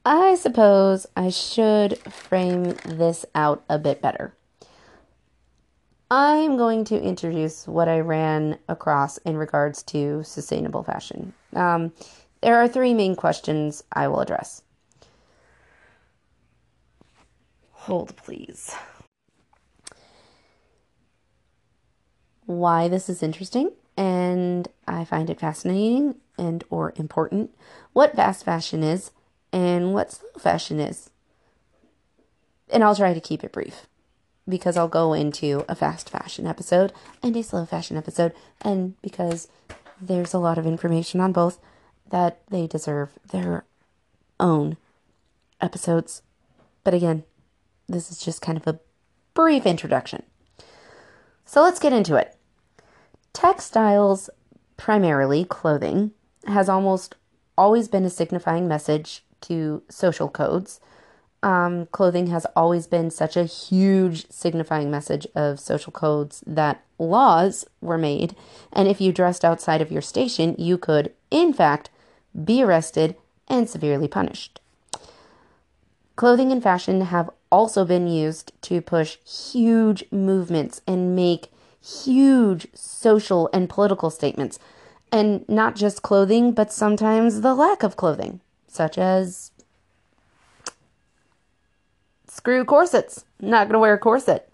I 0.09 0.35
suppose 0.35 1.05
I 1.17 1.29
should 1.29 1.97
frame 1.97 2.75
this 2.85 3.25
out 3.35 3.65
a 3.69 3.77
bit 3.77 4.01
better. 4.01 4.33
I'm 6.09 6.55
going 6.55 6.85
to 6.85 6.97
introduce 6.97 7.67
what 7.67 7.89
I 7.89 7.99
ran 7.99 8.57
across 8.69 9.17
in 9.17 9.35
regards 9.35 9.83
to 9.83 10.23
sustainable 10.23 10.81
fashion. 10.81 11.33
Um, 11.53 11.91
there 12.41 12.55
are 12.55 12.69
three 12.69 12.93
main 12.93 13.17
questions 13.17 13.83
I 13.91 14.07
will 14.07 14.21
address. 14.21 14.61
Hold, 17.73 18.15
please. 18.15 18.73
Why 22.45 22.87
this 22.87 23.09
is 23.09 23.21
interesting 23.21 23.73
and 23.97 24.69
I 24.87 25.03
find 25.03 25.29
it 25.29 25.41
fascinating 25.41 26.15
and 26.37 26.63
or 26.69 26.93
important. 26.95 27.53
What 27.91 28.15
fast 28.15 28.45
fashion 28.45 28.83
is 28.83 29.11
and 29.57 29.91
what 29.91 30.11
slow 30.11 30.29
fashion 30.37 30.79
is. 30.79 31.09
And 32.69 32.83
I'll 32.83 32.95
try 32.95 33.15
to 33.15 33.19
keep 33.19 33.43
it 33.43 33.51
brief 33.51 33.87
because 34.47 34.77
I'll 34.77 34.87
go 34.87 35.13
into 35.13 35.65
a 35.67 35.73
fast 35.73 36.11
fashion 36.11 36.45
episode 36.45 36.93
and 37.23 37.35
a 37.35 37.41
slow 37.41 37.65
fashion 37.65 37.97
episode, 37.97 38.33
and 38.61 39.01
because 39.01 39.47
there's 39.99 40.33
a 40.33 40.39
lot 40.39 40.59
of 40.59 40.67
information 40.67 41.19
on 41.19 41.31
both 41.31 41.59
that 42.11 42.39
they 42.49 42.67
deserve 42.67 43.09
their 43.31 43.65
own 44.39 44.77
episodes. 45.59 46.21
But 46.83 46.93
again, 46.93 47.23
this 47.87 48.11
is 48.11 48.19
just 48.19 48.43
kind 48.43 48.59
of 48.59 48.67
a 48.67 48.79
brief 49.33 49.65
introduction. 49.65 50.21
So 51.45 51.63
let's 51.63 51.79
get 51.79 51.93
into 51.93 52.15
it. 52.15 52.35
Textiles, 53.33 54.29
primarily 54.77 55.45
clothing, 55.45 56.11
has 56.45 56.69
almost 56.69 57.15
always 57.57 57.87
been 57.87 58.05
a 58.05 58.09
signifying 58.11 58.67
message 58.67 59.23
to 59.41 59.83
social 59.89 60.29
codes. 60.29 60.79
Um, 61.43 61.85
clothing 61.87 62.27
has 62.27 62.45
always 62.55 62.87
been 62.87 63.11
such 63.11 63.37
a 63.37 63.45
huge 63.45 64.29
signifying 64.31 64.89
message 64.89 65.27
of 65.35 65.59
social 65.59 65.91
codes 65.91 66.43
that 66.47 66.83
laws 66.97 67.65
were 67.79 67.97
made, 67.97 68.35
and 68.73 68.87
if 68.87 68.99
you 68.99 69.11
dressed 69.13 69.45
outside 69.45 69.81
of 69.81 69.91
your 69.91 70.01
station, 70.01 70.55
you 70.57 70.77
could, 70.77 71.13
in 71.29 71.53
fact, 71.53 71.89
be 72.43 72.63
arrested 72.63 73.15
and 73.47 73.69
severely 73.69 74.07
punished. 74.07 74.59
Clothing 76.15 76.51
and 76.51 76.63
fashion 76.63 77.01
have 77.01 77.29
also 77.51 77.85
been 77.85 78.07
used 78.07 78.51
to 78.63 78.81
push 78.81 79.17
huge 79.23 80.03
movements 80.11 80.81
and 80.87 81.15
make 81.15 81.51
huge 81.79 82.67
social 82.73 83.49
and 83.53 83.69
political 83.69 84.09
statements. 84.09 84.57
And 85.11 85.47
not 85.47 85.75
just 85.75 86.01
clothing, 86.01 86.51
but 86.51 86.73
sometimes 86.73 87.41
the 87.41 87.55
lack 87.55 87.83
of 87.83 87.95
clothing 87.95 88.41
such 88.77 88.97
as 88.97 89.51
screw 92.27 92.63
corsets. 92.63 93.25
Not 93.41 93.67
going 93.67 93.73
to 93.73 93.79
wear 93.79 93.95
a 93.95 93.99
corset. 93.99 94.49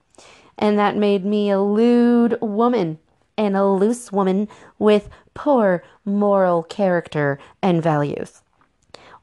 And 0.57 0.79
that 0.79 0.95
made 0.95 1.25
me 1.25 1.51
a 1.51 1.61
lewd 1.61 2.37
woman 2.41 2.99
and 3.37 3.55
a 3.55 3.65
loose 3.65 4.11
woman 4.11 4.47
with 4.79 5.09
poor 5.33 5.83
moral 6.05 6.63
character 6.63 7.39
and 7.61 7.83
values. 7.83 8.41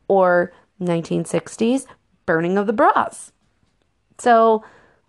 Or 0.09 0.53
1960s 0.81 1.87
burning 2.27 2.59
of 2.59 2.67
the 2.67 2.73
bras. 2.73 3.33
So, 4.19 4.65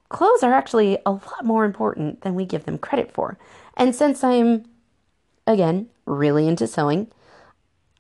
clothes 0.10 0.44
are 0.44 0.54
actually 0.54 0.98
a 1.06 1.12
lot 1.12 1.44
more 1.44 1.66
important 1.66 2.22
than 2.22 2.36
we 2.36 2.46
give 2.46 2.66
them 2.66 2.78
credit 2.78 3.12
for. 3.12 3.38
And 3.76 3.94
since 3.96 4.24
I'm, 4.24 4.66
again, 5.46 5.90
really 6.06 6.48
into 6.48 6.68
sewing, 6.68 7.12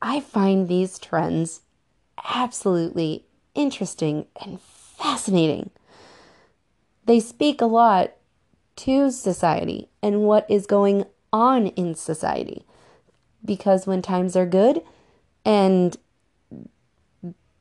I 0.01 0.19
find 0.19 0.67
these 0.67 0.97
trends 0.97 1.61
absolutely 2.23 3.25
interesting 3.55 4.25
and 4.41 4.59
fascinating. 4.61 5.69
They 7.05 7.19
speak 7.19 7.61
a 7.61 7.65
lot 7.65 8.13
to 8.77 9.11
society 9.11 9.89
and 10.01 10.23
what 10.23 10.49
is 10.49 10.65
going 10.65 11.05
on 11.33 11.67
in 11.67 11.95
society. 11.95 12.63
Because 13.43 13.87
when 13.87 14.01
times 14.01 14.35
are 14.35 14.45
good 14.45 14.81
and 15.43 15.97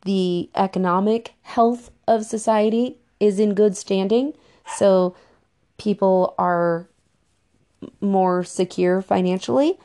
the 0.03 0.51
economic 0.55 1.35
health 1.43 1.91
of 2.07 2.25
society 2.25 2.99
is 3.19 3.39
in 3.39 3.55
good 3.55 3.77
standing, 3.77 4.35
so 4.77 5.15
people 5.79 6.35
are 6.39 6.89
more 8.01 8.45
secure 8.45 9.01
financially, 9.01 9.79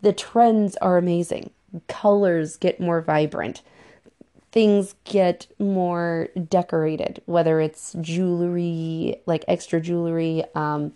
the 0.00 0.12
trends 0.12 0.76
are 0.76 0.96
amazing. 0.96 1.50
Colors 1.86 2.56
get 2.56 2.80
more 2.80 3.00
vibrant 3.00 3.62
things 4.52 4.94
get 5.04 5.46
more 5.58 6.28
decorated, 6.48 7.22
whether 7.26 7.60
it's 7.60 7.94
jewelry, 8.00 9.20
like 9.26 9.44
extra 9.46 9.80
jewelry, 9.80 10.44
um, 10.54 10.92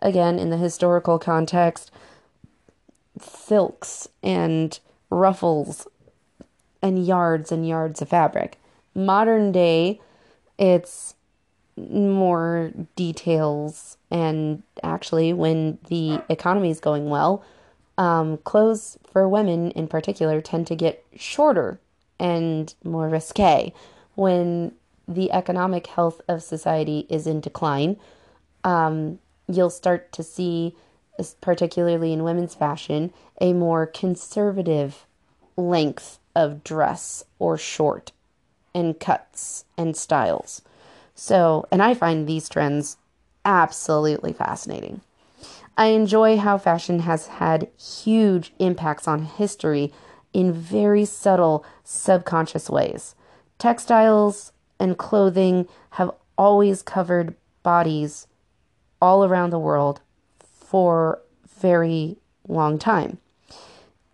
again, 0.00 0.38
in 0.38 0.50
the 0.50 0.56
historical 0.56 1.18
context, 1.18 1.90
silks 3.20 4.08
and 4.22 4.78
ruffles 5.10 5.86
and 6.80 7.04
yards 7.04 7.52
and 7.52 7.68
yards 7.68 8.00
of 8.00 8.08
fabric. 8.08 8.58
Modern 8.94 9.52
day, 9.52 10.00
it's 10.58 11.14
more 11.76 12.72
details, 12.96 13.96
and 14.10 14.62
actually, 14.82 15.32
when 15.32 15.78
the 15.88 16.22
economy 16.28 16.70
is 16.70 16.80
going 16.80 17.08
well, 17.08 17.44
um, 17.96 18.38
clothes 18.38 18.98
for 19.12 19.28
women 19.28 19.70
in 19.72 19.88
particular 19.88 20.40
tend 20.40 20.66
to 20.68 20.74
get 20.74 21.04
shorter 21.16 21.80
and 22.18 22.74
more 22.84 23.08
risque 23.08 23.72
when 24.14 24.72
the 25.06 25.30
economic 25.32 25.86
health 25.86 26.20
of 26.28 26.42
society 26.42 27.06
is 27.08 27.26
in 27.26 27.40
decline. 27.40 27.96
Um, 28.64 29.18
you'll 29.46 29.70
start 29.70 30.12
to 30.12 30.22
see 30.22 30.74
particularly 31.40 32.12
in 32.12 32.22
women's 32.22 32.54
fashion, 32.54 33.12
a 33.40 33.52
more 33.52 33.86
conservative 33.86 35.06
length 35.56 36.18
of 36.34 36.62
dress 36.62 37.24
or 37.38 37.58
short 37.58 38.12
and 38.74 38.98
cuts 39.00 39.64
and 39.76 39.96
styles. 39.96 40.62
So, 41.14 41.66
and 41.72 41.82
I 41.82 41.94
find 41.94 42.26
these 42.26 42.48
trends 42.48 42.96
absolutely 43.44 44.32
fascinating. 44.32 45.00
I 45.76 45.86
enjoy 45.86 46.38
how 46.38 46.58
fashion 46.58 47.00
has 47.00 47.26
had 47.26 47.68
huge 47.76 48.52
impacts 48.58 49.08
on 49.08 49.24
history 49.24 49.92
in 50.32 50.52
very 50.52 51.04
subtle, 51.04 51.64
subconscious 51.84 52.68
ways. 52.68 53.14
Textiles 53.58 54.52
and 54.78 54.98
clothing 54.98 55.66
have 55.90 56.10
always 56.36 56.82
covered 56.82 57.34
bodies 57.62 58.26
all 59.00 59.24
around 59.24 59.50
the 59.50 59.58
world 59.58 60.00
for 60.40 61.20
very 61.60 62.16
long 62.46 62.78
time 62.78 63.18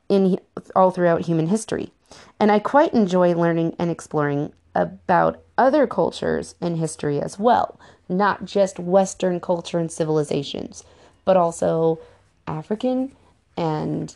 in 0.08 0.38
all 0.74 0.90
throughout 0.90 1.22
human 1.22 1.48
history. 1.48 1.92
And 2.40 2.50
I 2.50 2.58
quite 2.58 2.94
enjoy 2.94 3.34
learning 3.34 3.74
and 3.78 3.90
exploring 3.90 4.52
about 4.74 5.42
other 5.56 5.86
cultures 5.86 6.54
and 6.60 6.78
history 6.78 7.20
as 7.20 7.38
well, 7.38 7.78
not 8.08 8.44
just 8.44 8.78
Western 8.78 9.40
culture 9.40 9.78
and 9.78 9.90
civilizations, 9.90 10.84
but 11.24 11.36
also 11.36 11.98
African 12.46 13.14
and 13.56 14.14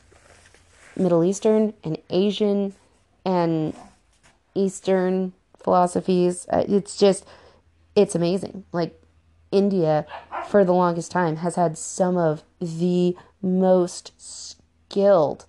Middle 0.99 1.25
Eastern 1.25 1.75
and 1.85 1.99
Asian 2.11 2.75
and 3.25 3.75
Eastern 4.55 5.33
philosophies. 5.57 6.47
Uh, 6.51 6.65
it's 6.69 6.97
just, 6.97 7.27
it's 7.95 8.15
amazing. 8.15 8.65
Like, 8.73 9.01
India, 9.51 10.07
for 10.49 10.65
the 10.65 10.73
longest 10.75 11.11
time, 11.11 11.37
has 11.37 11.55
had 11.55 11.79
some 11.79 12.17
of 12.17 12.43
the 12.61 13.17
most 13.41 14.13
skilled 14.19 15.47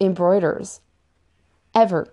embroiderers 0.00 0.80
ever. 1.74 2.12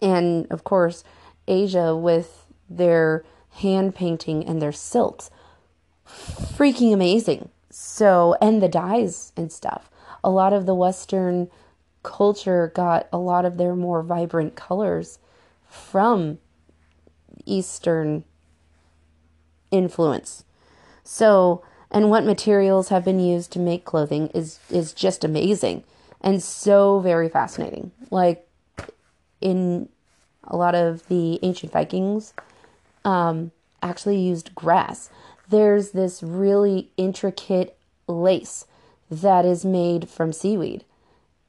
And 0.00 0.46
of 0.50 0.64
course, 0.64 1.04
Asia 1.46 1.96
with 1.96 2.46
their 2.68 3.24
hand 3.52 3.94
painting 3.94 4.44
and 4.44 4.60
their 4.60 4.72
silks. 4.72 5.30
Freaking 6.06 6.92
amazing. 6.92 7.48
So, 7.80 8.34
and 8.40 8.60
the 8.60 8.68
dyes 8.68 9.32
and 9.36 9.52
stuff. 9.52 9.88
A 10.24 10.30
lot 10.30 10.52
of 10.52 10.66
the 10.66 10.74
Western 10.74 11.48
culture 12.02 12.72
got 12.74 13.08
a 13.12 13.18
lot 13.18 13.44
of 13.44 13.56
their 13.56 13.76
more 13.76 14.02
vibrant 14.02 14.56
colors 14.56 15.20
from 15.64 16.38
Eastern 17.46 18.24
influence. 19.70 20.44
So, 21.04 21.62
and 21.88 22.10
what 22.10 22.24
materials 22.24 22.88
have 22.88 23.04
been 23.04 23.20
used 23.20 23.52
to 23.52 23.60
make 23.60 23.84
clothing 23.84 24.26
is 24.34 24.58
is 24.68 24.92
just 24.92 25.22
amazing 25.22 25.84
and 26.20 26.42
so 26.42 26.98
very 26.98 27.28
fascinating. 27.28 27.92
Like 28.10 28.44
in 29.40 29.88
a 30.42 30.56
lot 30.56 30.74
of 30.74 31.06
the 31.06 31.38
ancient 31.44 31.70
Vikings, 31.70 32.34
um, 33.04 33.52
actually 33.82 34.18
used 34.18 34.52
grass. 34.56 35.10
There's 35.50 35.92
this 35.92 36.22
really 36.22 36.90
intricate 36.96 37.76
lace 38.06 38.66
that 39.10 39.44
is 39.44 39.64
made 39.64 40.08
from 40.08 40.32
seaweed, 40.32 40.84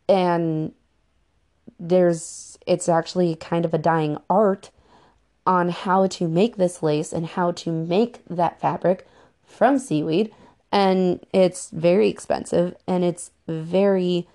and 0.08 0.74
there's 1.80 2.58
it's 2.66 2.90
actually 2.90 3.36
kind 3.36 3.66
of 3.66 3.74
a 3.74 3.78
dying 3.78 4.18
art 4.30 4.70
on 5.46 5.70
how 5.70 6.08
to 6.08 6.28
make 6.28 6.58
this 6.58 6.84
lace 6.84 7.12
and 7.12 7.26
how 7.26 7.52
to 7.52 7.72
make 7.72 8.22
that 8.30 8.60
fabric 8.60 9.08
from 9.44 9.80
seaweed 9.80 10.32
and 10.72 11.26
it's 11.34 11.70
very 11.72 12.10
expensive 12.10 12.76
and 12.88 13.04
it's 13.04 13.32
very 13.48 14.28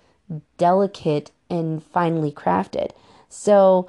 delicate 0.58 1.30
and 1.48 1.82
finely 1.82 2.32
crafted. 2.32 2.90
So 3.28 3.88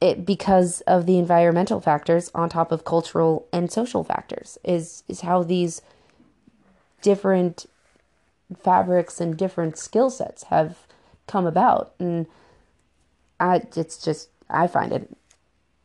it 0.00 0.24
because 0.24 0.80
of 0.82 1.06
the 1.06 1.18
environmental 1.18 1.80
factors 1.80 2.30
on 2.34 2.48
top 2.48 2.70
of 2.70 2.84
cultural 2.84 3.46
and 3.52 3.70
social 3.70 4.04
factors 4.04 4.58
is 4.64 5.02
is 5.08 5.22
how 5.22 5.42
these 5.42 5.82
different 7.02 7.66
fabrics 8.62 9.20
and 9.20 9.36
different 9.36 9.76
skill 9.76 10.10
sets 10.10 10.44
have 10.44 10.86
come 11.26 11.46
about 11.46 11.94
and 11.98 12.26
I 13.40 13.62
it's 13.76 14.02
just 14.02 14.30
I 14.48 14.66
find 14.66 14.92
it 14.92 15.10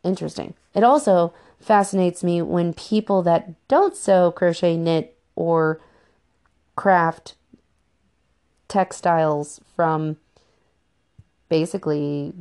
interesting. 0.03 0.53
It 0.73 0.83
also 0.83 1.33
fascinates 1.59 2.23
me 2.23 2.41
when 2.41 2.73
people 2.73 3.21
that 3.23 3.67
don't 3.67 3.95
sew, 3.95 4.31
crochet, 4.31 4.77
knit, 4.77 5.17
or 5.35 5.79
craft 6.75 7.35
textiles 8.67 9.61
from 9.75 10.17
basically 11.49 12.33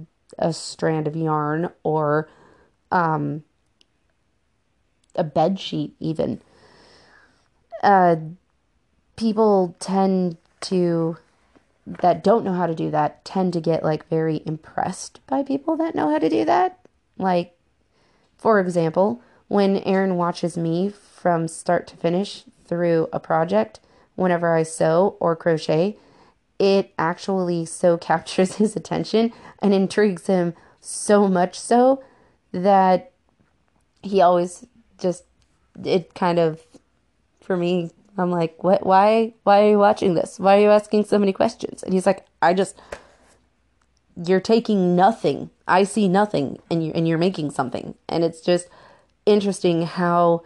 a 0.42 0.52
strand 0.52 1.06
of 1.06 1.16
yarn 1.16 1.70
or 1.82 2.28
um, 2.90 3.44
a 5.14 5.24
bed 5.24 5.58
sheet, 5.58 5.94
even. 6.00 6.40
Uh, 7.82 8.16
people 9.16 9.74
tend 9.78 10.36
to 10.60 11.16
that 11.86 12.22
don't 12.22 12.44
know 12.44 12.52
how 12.52 12.66
to 12.66 12.74
do 12.74 12.90
that 12.90 13.24
tend 13.24 13.52
to 13.52 13.60
get 13.60 13.82
like 13.82 14.08
very 14.08 14.40
impressed 14.46 15.20
by 15.26 15.42
people 15.42 15.76
that 15.76 15.94
know 15.94 16.10
how 16.10 16.18
to 16.18 16.28
do 16.28 16.44
that. 16.44 16.78
Like, 17.18 17.56
for 18.36 18.60
example, 18.60 19.20
when 19.48 19.78
Aaron 19.78 20.16
watches 20.16 20.56
me 20.56 20.90
from 20.90 21.48
start 21.48 21.86
to 21.88 21.96
finish 21.96 22.44
through 22.64 23.08
a 23.12 23.20
project, 23.20 23.80
whenever 24.14 24.54
I 24.54 24.62
sew 24.62 25.16
or 25.20 25.34
crochet, 25.36 25.96
it 26.62 26.94
actually 26.96 27.66
so 27.66 27.98
captures 28.10 28.56
his 28.56 28.76
attention 28.76 29.32
and 29.58 29.74
intrigues 29.74 30.28
him 30.28 30.54
so 30.80 31.28
much 31.28 31.58
so 31.58 32.02
that 32.52 33.12
he 34.02 34.20
always 34.20 34.66
just 34.98 35.24
it 35.84 36.14
kind 36.14 36.38
of 36.38 36.62
for 37.40 37.56
me 37.56 37.90
I'm 38.16 38.30
like 38.30 38.62
what 38.62 38.86
why 38.86 39.34
why 39.42 39.62
are 39.62 39.70
you 39.70 39.78
watching 39.78 40.14
this? 40.14 40.38
Why 40.38 40.58
are 40.58 40.60
you 40.60 40.70
asking 40.70 41.04
so 41.04 41.18
many 41.18 41.32
questions? 41.32 41.82
And 41.82 41.92
he's 41.92 42.06
like 42.06 42.26
I 42.40 42.54
just 42.54 42.80
you're 44.26 44.40
taking 44.40 44.94
nothing. 44.94 45.50
I 45.66 45.84
see 45.84 46.08
nothing 46.08 46.58
and 46.70 46.84
you 46.84 46.92
and 46.94 47.08
you're 47.08 47.18
making 47.18 47.50
something. 47.50 47.94
And 48.08 48.22
it's 48.22 48.40
just 48.40 48.68
interesting 49.24 49.82
how 49.82 50.42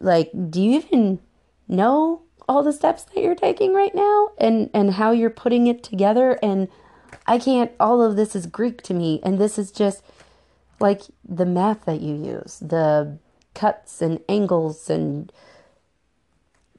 like 0.00 0.30
do 0.50 0.62
you 0.62 0.76
even 0.76 1.20
know 1.68 2.22
all 2.48 2.62
the 2.62 2.72
steps 2.72 3.04
that 3.04 3.22
you're 3.22 3.34
taking 3.34 3.74
right 3.74 3.94
now 3.94 4.30
and 4.38 4.70
and 4.74 4.94
how 4.94 5.10
you're 5.10 5.30
putting 5.30 5.66
it 5.66 5.82
together. 5.82 6.38
And 6.42 6.68
I 7.26 7.38
can't 7.38 7.72
all 7.78 8.02
of 8.02 8.16
this 8.16 8.34
is 8.34 8.46
Greek 8.46 8.82
to 8.82 8.94
me. 8.94 9.20
And 9.22 9.38
this 9.38 9.58
is 9.58 9.70
just 9.70 10.02
like 10.80 11.02
the 11.26 11.46
math 11.46 11.84
that 11.84 12.00
you 12.00 12.14
use, 12.14 12.58
the 12.60 13.18
cuts 13.54 14.02
and 14.02 14.20
angles. 14.28 14.90
And 14.90 15.32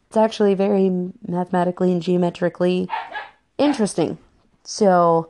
it's 0.07 0.17
actually 0.17 0.53
very 0.53 0.89
mathematically 1.25 1.91
and 1.91 2.01
geometrically 2.01 2.89
interesting. 3.57 4.17
So 4.63 5.29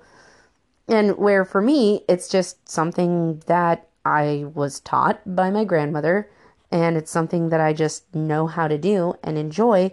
and 0.88 1.18
where 1.18 1.46
for 1.46 1.62
me 1.62 2.04
it's 2.08 2.28
just 2.28 2.68
something 2.68 3.42
that 3.48 3.88
I 4.06 4.46
was 4.54 4.80
taught 4.82 5.22
by 5.26 5.50
my 5.50 5.64
grandmother. 5.64 6.30
And 6.72 6.98
it's 6.98 7.12
something 7.12 7.50
that 7.50 7.62
I 7.62 7.72
just 7.72 8.16
know 8.16 8.48
how 8.48 8.68
to 8.68 8.80
do 8.80 9.14
and 9.24 9.38
enjoy 9.38 9.92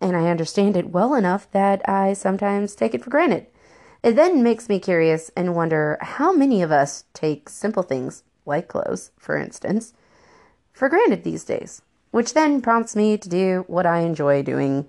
and 0.00 0.16
I 0.16 0.28
understand 0.28 0.76
it 0.76 0.90
well 0.90 1.14
enough 1.14 1.50
that 1.52 1.86
I 1.88 2.12
sometimes 2.12 2.74
take 2.74 2.94
it 2.94 3.04
for 3.04 3.10
granted. 3.10 3.46
It 4.02 4.16
then 4.16 4.42
makes 4.42 4.68
me 4.68 4.80
curious 4.80 5.30
and 5.36 5.54
wonder 5.54 5.98
how 6.00 6.32
many 6.32 6.62
of 6.62 6.72
us 6.72 7.04
take 7.12 7.48
simple 7.48 7.82
things, 7.82 8.22
like 8.46 8.68
clothes, 8.68 9.10
for 9.18 9.36
instance, 9.36 9.92
for 10.72 10.88
granted 10.88 11.22
these 11.22 11.44
days, 11.44 11.82
which 12.10 12.32
then 12.32 12.62
prompts 12.62 12.96
me 12.96 13.18
to 13.18 13.28
do 13.28 13.64
what 13.66 13.84
I 13.84 14.00
enjoy 14.00 14.42
doing 14.42 14.88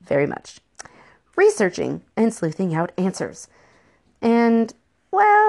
very 0.00 0.26
much 0.26 0.60
researching 1.36 2.02
and 2.16 2.32
sleuthing 2.32 2.74
out 2.74 2.92
answers. 2.96 3.46
And, 4.22 4.72
well, 5.10 5.45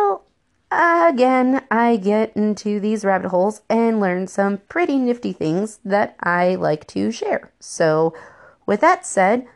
again, 0.72 1.66
I 1.72 1.98
get 1.98 2.36
into 2.36 2.80
these 2.80 3.06
rabbit 3.06 3.30
holes 3.30 3.62
and 3.70 4.00
learn 4.00 4.28
some 4.28 4.60
pretty 4.70 4.98
nifty 4.98 5.34
things 5.34 5.80
that 5.86 6.16
I 6.20 6.56
like 6.56 6.88
to 6.88 7.12
share. 7.12 7.52
So, 7.60 8.14
with 8.66 8.82
that 8.82 9.06
said, 9.06 9.48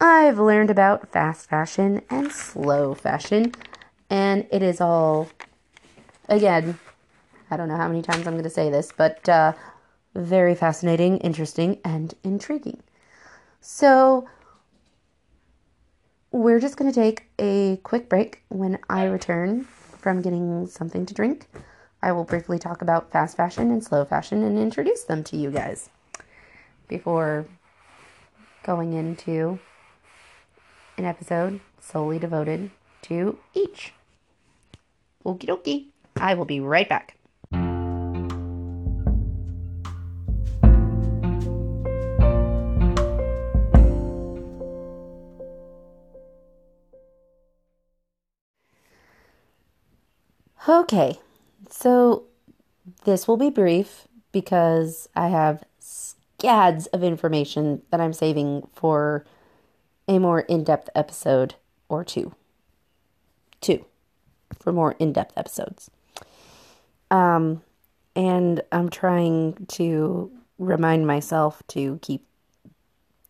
I've 0.00 0.38
learned 0.38 0.70
about 0.70 1.08
fast 1.08 1.48
fashion 1.48 2.02
and 2.08 2.32
slow 2.32 2.94
fashion, 2.94 3.52
and 4.08 4.46
it 4.50 4.62
is 4.62 4.80
all, 4.80 5.28
again, 6.28 6.78
I 7.50 7.56
don't 7.56 7.68
know 7.68 7.76
how 7.76 7.88
many 7.88 8.02
times 8.02 8.26
I'm 8.26 8.34
going 8.34 8.44
to 8.44 8.50
say 8.50 8.70
this, 8.70 8.92
but 8.96 9.28
uh, 9.28 9.52
very 10.14 10.54
fascinating, 10.54 11.18
interesting, 11.18 11.78
and 11.84 12.14
intriguing. 12.24 12.82
So, 13.60 14.28
we're 16.30 16.60
just 16.60 16.76
going 16.76 16.90
to 16.90 16.98
take 16.98 17.28
a 17.38 17.78
quick 17.82 18.08
break. 18.08 18.42
When 18.48 18.78
I 18.88 19.04
return, 19.04 19.66
from 20.00 20.22
getting 20.22 20.66
something 20.66 21.06
to 21.06 21.14
drink, 21.14 21.46
I 22.02 22.12
will 22.12 22.24
briefly 22.24 22.58
talk 22.58 22.82
about 22.82 23.12
fast 23.12 23.36
fashion 23.36 23.70
and 23.70 23.84
slow 23.84 24.04
fashion 24.04 24.42
and 24.42 24.58
introduce 24.58 25.04
them 25.04 25.22
to 25.24 25.36
you 25.36 25.50
guys. 25.50 25.90
before 26.90 27.46
going 28.64 28.92
into 28.92 29.58
an 30.98 31.04
episode 31.04 31.60
solely 31.80 32.18
devoted 32.18 32.70
to 33.02 33.38
each. 33.54 33.94
Okie 35.24 35.46
dokie. 35.46 35.86
I 36.16 36.34
will 36.34 36.44
be 36.44 36.60
right 36.60 36.88
back. 36.88 37.16
Okay, 50.70 51.18
so 51.68 52.26
this 53.02 53.26
will 53.26 53.36
be 53.36 53.50
brief 53.50 54.06
because 54.30 55.08
I 55.16 55.26
have 55.26 55.64
scads 55.80 56.86
of 56.86 57.02
information 57.02 57.82
that 57.90 58.00
I'm 58.00 58.12
saving 58.12 58.68
for 58.72 59.26
a 60.06 60.20
more 60.20 60.42
in 60.42 60.62
depth 60.62 60.88
episode 60.94 61.56
or 61.88 62.04
two. 62.04 62.36
Two 63.60 63.84
for 64.60 64.72
more 64.72 64.94
in 65.00 65.12
depth 65.12 65.36
episodes. 65.36 65.90
Um, 67.10 67.62
and 68.14 68.62
I'm 68.70 68.90
trying 68.90 69.66
to 69.70 70.30
remind 70.56 71.04
myself 71.04 71.64
to 71.68 71.98
keep 72.00 72.24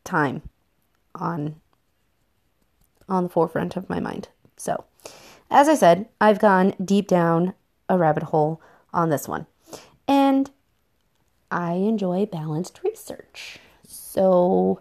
time 0.04 0.42
on 1.14 1.58
on 3.08 3.22
the 3.22 3.30
forefront 3.30 3.76
of 3.76 3.88
my 3.88 3.98
mind. 3.98 4.28
So, 4.58 4.84
as 5.50 5.68
I 5.68 5.74
said, 5.74 6.08
I've 6.20 6.38
gone 6.38 6.74
deep 6.82 7.08
down 7.08 7.54
a 7.88 7.98
rabbit 7.98 8.24
hole 8.24 8.60
on 8.92 9.10
this 9.10 9.26
one. 9.26 9.46
And 10.06 10.50
I 11.50 11.72
enjoy 11.72 12.26
balanced 12.26 12.80
research. 12.84 13.58
So, 13.86 14.80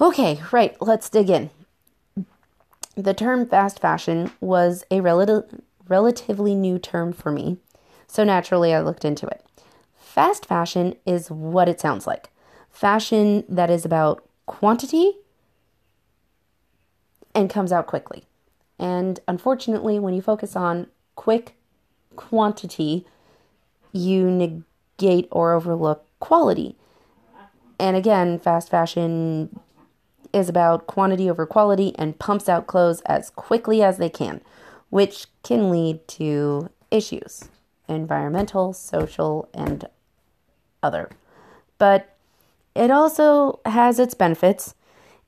okay, 0.00 0.40
right, 0.52 0.76
let's 0.80 1.08
dig 1.08 1.28
in. 1.28 1.50
The 2.96 3.14
term 3.14 3.46
fast 3.46 3.80
fashion 3.80 4.30
was 4.40 4.84
a 4.90 5.00
rel- 5.00 5.48
relatively 5.88 6.54
new 6.54 6.78
term 6.78 7.12
for 7.12 7.30
me, 7.30 7.58
so 8.06 8.24
naturally 8.24 8.72
I 8.72 8.80
looked 8.80 9.04
into 9.04 9.26
it. 9.26 9.44
Fast 9.96 10.46
fashion 10.46 10.94
is 11.04 11.30
what 11.30 11.68
it 11.68 11.80
sounds 11.80 12.06
like 12.06 12.30
fashion 12.70 13.44
that 13.48 13.70
is 13.70 13.84
about 13.84 14.28
quantity 14.46 15.12
and 17.34 17.48
comes 17.48 17.70
out 17.72 17.86
quickly. 17.86 18.24
And 18.78 19.20
unfortunately, 19.28 19.98
when 19.98 20.14
you 20.14 20.22
focus 20.22 20.56
on 20.56 20.88
quick 21.16 21.56
quantity, 22.16 23.06
you 23.92 24.30
negate 24.30 25.28
or 25.30 25.52
overlook 25.52 26.04
quality. 26.18 26.76
And 27.78 27.96
again, 27.96 28.38
fast 28.38 28.70
fashion 28.70 29.60
is 30.32 30.48
about 30.48 30.86
quantity 30.86 31.30
over 31.30 31.46
quality 31.46 31.94
and 31.96 32.18
pumps 32.18 32.48
out 32.48 32.66
clothes 32.66 33.00
as 33.02 33.30
quickly 33.30 33.82
as 33.82 33.98
they 33.98 34.10
can, 34.10 34.40
which 34.90 35.26
can 35.42 35.70
lead 35.70 36.06
to 36.08 36.70
issues 36.90 37.48
environmental, 37.86 38.72
social, 38.72 39.48
and 39.52 39.86
other. 40.82 41.10
But 41.78 42.16
it 42.74 42.90
also 42.90 43.60
has 43.66 43.98
its 43.98 44.14
benefits, 44.14 44.74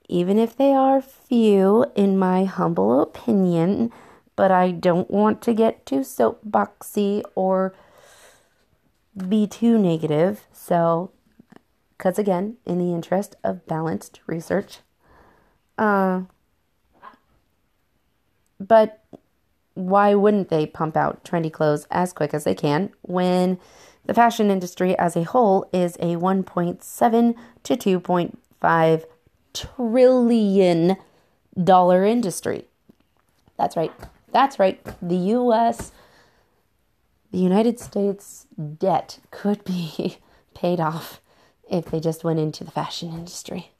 even 0.08 0.38
if 0.38 0.56
they 0.56 0.72
are 0.72 1.00
few, 1.00 1.86
in 1.94 2.18
my 2.18 2.44
humble 2.44 3.00
opinion. 3.00 3.92
But 4.34 4.50
I 4.50 4.70
don't 4.70 5.10
want 5.10 5.40
to 5.42 5.54
get 5.54 5.86
too 5.86 6.00
soapboxy 6.00 7.22
or 7.34 7.74
be 9.28 9.46
too 9.46 9.78
negative. 9.78 10.46
So, 10.52 11.10
because 11.96 12.18
again, 12.18 12.56
in 12.66 12.78
the 12.78 12.92
interest 12.92 13.36
of 13.42 13.66
balanced 13.66 14.20
research, 14.26 14.80
uh, 15.78 16.22
but 18.60 19.02
why 19.74 20.14
wouldn't 20.14 20.48
they 20.48 20.66
pump 20.66 20.96
out 20.96 21.22
trendy 21.24 21.52
clothes 21.52 21.86
as 21.90 22.12
quick 22.12 22.32
as 22.32 22.44
they 22.44 22.54
can 22.54 22.90
when 23.02 23.58
the 24.06 24.14
fashion 24.14 24.50
industry 24.50 24.98
as 24.98 25.16
a 25.16 25.24
whole 25.24 25.68
is 25.72 25.96
a 25.96 26.16
1.7 26.16 27.34
to 27.62 27.76
2.5 27.76 29.04
trillion 29.56 30.96
dollar 31.62 32.04
industry? 32.04 32.66
That's 33.56 33.76
right. 33.76 33.92
That's 34.32 34.58
right. 34.58 34.80
The 35.00 35.16
US, 35.16 35.92
the 37.30 37.38
United 37.38 37.80
States 37.80 38.46
debt 38.78 39.18
could 39.30 39.64
be 39.64 40.18
paid 40.54 40.80
off 40.80 41.20
if 41.70 41.86
they 41.86 42.00
just 42.00 42.24
went 42.24 42.38
into 42.38 42.64
the 42.64 42.70
fashion 42.70 43.10
industry 43.10 43.70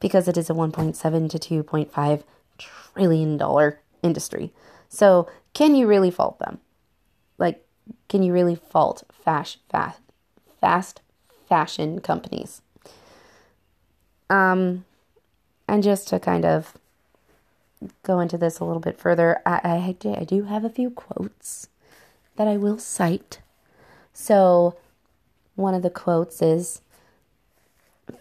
because 0.00 0.28
it 0.28 0.36
is 0.36 0.50
a 0.50 0.54
1.7 0.54 1.30
to 1.30 1.64
2.5 1.64 2.22
trillion 2.58 3.36
dollar 3.36 3.80
industry. 4.02 4.52
So, 4.88 5.28
can 5.52 5.74
you 5.74 5.86
really 5.86 6.10
fault 6.10 6.38
them? 6.38 6.58
Like, 7.36 7.64
can 8.08 8.22
you 8.22 8.32
really 8.32 8.54
fault 8.54 9.02
fast, 9.12 9.58
fast, 9.70 10.00
fast 10.60 11.00
fashion 11.48 12.00
companies? 12.00 12.62
Um, 14.30 14.84
and 15.68 15.82
just 15.82 16.08
to 16.08 16.18
kind 16.18 16.44
of 16.44 16.76
go 18.02 18.20
into 18.20 18.38
this 18.38 18.58
a 18.58 18.64
little 18.64 18.80
bit 18.80 18.98
further, 18.98 19.40
I, 19.46 19.94
I, 20.02 20.10
I 20.18 20.24
do 20.24 20.44
have 20.44 20.64
a 20.64 20.70
few 20.70 20.90
quotes 20.90 21.68
that 22.36 22.48
I 22.48 22.56
will 22.56 22.78
cite. 22.78 23.40
So, 24.12 24.76
one 25.54 25.74
of 25.74 25.82
the 25.82 25.90
quotes 25.90 26.42
is 26.42 26.80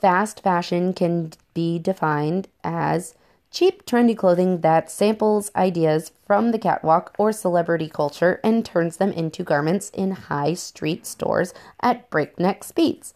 Fast 0.01 0.41
fashion 0.43 0.93
can 0.93 1.31
be 1.53 1.79
defined 1.79 2.49
as 2.63 3.15
cheap, 3.51 3.86
trendy 3.86 4.15
clothing 4.15 4.62
that 4.62 4.91
samples 4.91 5.49
ideas 5.55 6.12
from 6.25 6.51
the 6.51 6.60
catwalk 6.60 7.15
or 7.17 7.31
celebrity 7.31 7.88
culture 7.88 8.39
and 8.43 8.65
turns 8.65 8.97
them 8.97 9.12
into 9.13 9.43
garments 9.43 9.89
in 9.91 10.12
high 10.12 10.53
street 10.53 11.05
stores 11.05 11.53
at 11.81 12.10
breakneck 12.10 12.63
speeds. 12.63 13.13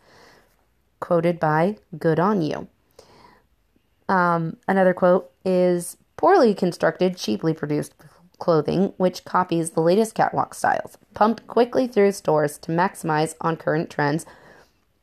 Quoted 1.00 1.40
by 1.40 1.78
Good 2.00 2.20
on 2.20 2.42
You. 2.42 2.68
Um, 4.12 4.58
another 4.68 4.94
quote 4.94 5.32
is 5.46 5.96
poorly 6.18 6.54
constructed, 6.54 7.16
cheaply 7.18 7.54
produced 7.54 7.96
clothing, 8.40 8.94
which 8.98 9.24
copies 9.24 9.72
the 9.72 9.82
latest 9.82 10.16
catwalk 10.16 10.54
styles, 10.54 10.98
pumped 11.14 11.48
quickly 11.48 11.88
through 11.88 12.12
stores 12.12 12.58
to 12.60 12.72
maximize 12.72 13.36
on 13.40 13.56
current 13.56 13.90
trends 13.90 14.26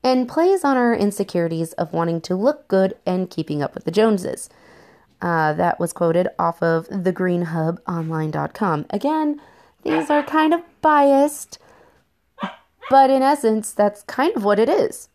and 0.04 0.28
plays 0.28 0.62
on 0.62 0.76
our 0.76 0.94
insecurities 0.94 1.72
of 1.74 1.92
wanting 1.92 2.20
to 2.20 2.36
look 2.36 2.68
good 2.68 2.94
and 3.06 3.30
keeping 3.30 3.62
up 3.62 3.74
with 3.74 3.84
the 3.84 3.90
Joneses. 3.90 4.50
Uh, 5.22 5.54
that 5.54 5.80
was 5.80 5.92
quoted 5.92 6.28
off 6.38 6.62
of 6.62 6.86
thegreenhubonline.com. 6.88 8.86
Again, 8.90 9.40
these 9.84 10.10
are 10.10 10.22
kind 10.22 10.52
of 10.52 10.60
biased, 10.82 11.58
but 12.90 13.10
in 13.10 13.22
essence, 13.22 13.72
that's 13.72 14.02
kind 14.02 14.36
of 14.36 14.44
what 14.44 14.58
it 14.58 14.68
is. 14.68 15.08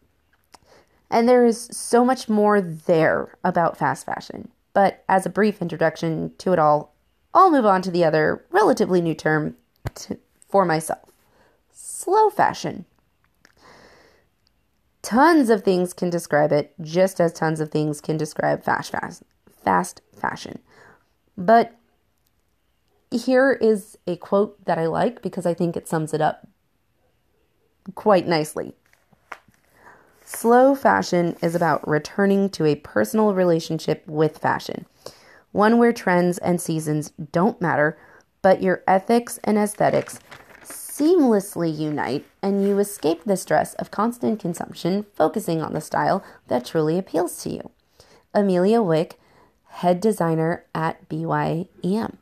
And 1.13 1.30
there 1.30 1.45
is 1.45 1.69
so 1.71 2.04
much 2.04 2.28
more 2.28 2.60
there 2.60 3.38
about 3.43 3.78
fast 3.78 4.04
fashion. 4.04 4.49
But 4.73 5.04
as 5.08 5.28
a 5.28 5.30
brief 5.30 5.62
introduction 5.62 6.34
to 6.39 6.54
it 6.54 6.60
all, 6.60 6.95
I'll 7.36 7.52
move 7.52 7.67
on 7.67 7.84
to 7.84 7.91
the 7.91 8.04
other 8.04 8.43
relatively 8.49 8.99
new 8.99 9.13
term 9.13 9.56
to, 9.93 10.17
for 10.49 10.65
myself 10.65 10.99
slow 11.71 12.30
fashion. 12.30 12.86
Tons 15.04 15.49
of 15.49 15.63
things 15.63 15.93
can 15.93 16.10
describe 16.10 16.52
it, 16.52 16.73
just 16.82 17.21
as 17.21 17.32
tons 17.32 17.60
of 17.60 17.69
things 17.69 18.02
can 18.02 18.17
describe 18.17 18.63
fast, 18.63 18.91
fast, 18.91 19.23
fast 19.63 20.02
fashion. 20.19 20.60
But 21.38 21.76
here 23.12 23.52
is 23.52 23.97
a 24.08 24.15
quote 24.15 24.63
that 24.65 24.80
I 24.80 24.88
like 24.88 25.21
because 25.21 25.45
I 25.45 25.54
think 25.54 25.78
it 25.78 25.88
sums 25.88 26.13
it 26.13 26.21
up 26.21 26.47
quite 27.95 28.28
nicely. 28.28 28.73
Slow 30.36 30.74
fashion 30.74 31.38
is 31.41 31.54
about 31.54 31.88
returning 31.88 32.50
to 32.50 32.65
a 32.65 32.76
personal 32.76 33.34
relationship 33.34 34.04
with 34.08 34.39
fashion, 34.39 34.86
one 35.52 35.78
where 35.78 35.93
trends 35.93 36.38
and 36.39 36.60
seasons 36.60 37.13
don't 37.32 37.62
matter, 37.62 37.98
but 38.41 38.62
your 38.62 38.84
ethics 38.88 39.39
and 39.43 39.58
aesthetics 39.58 40.19
seamlessly 40.63 41.76
unite 41.76 42.26
and 42.41 42.67
you 42.67 42.80
escape 42.80 43.24
the 43.24 43.38
stress 43.38 43.74
of 43.76 43.91
constant 43.91 44.39
consumption, 44.39 45.06
focusing 45.13 45.62
on 45.62 45.74
the 45.74 45.82
style 45.82 46.24
that 46.48 46.65
truly 46.65 46.98
appeals 46.98 47.41
to 47.43 47.50
you. 47.50 47.72
Amelia 48.34 48.82
Wick, 48.82 49.19
head 49.67 50.02
designer 50.02 50.65
at 50.74 51.08
BYEM. 51.10 52.17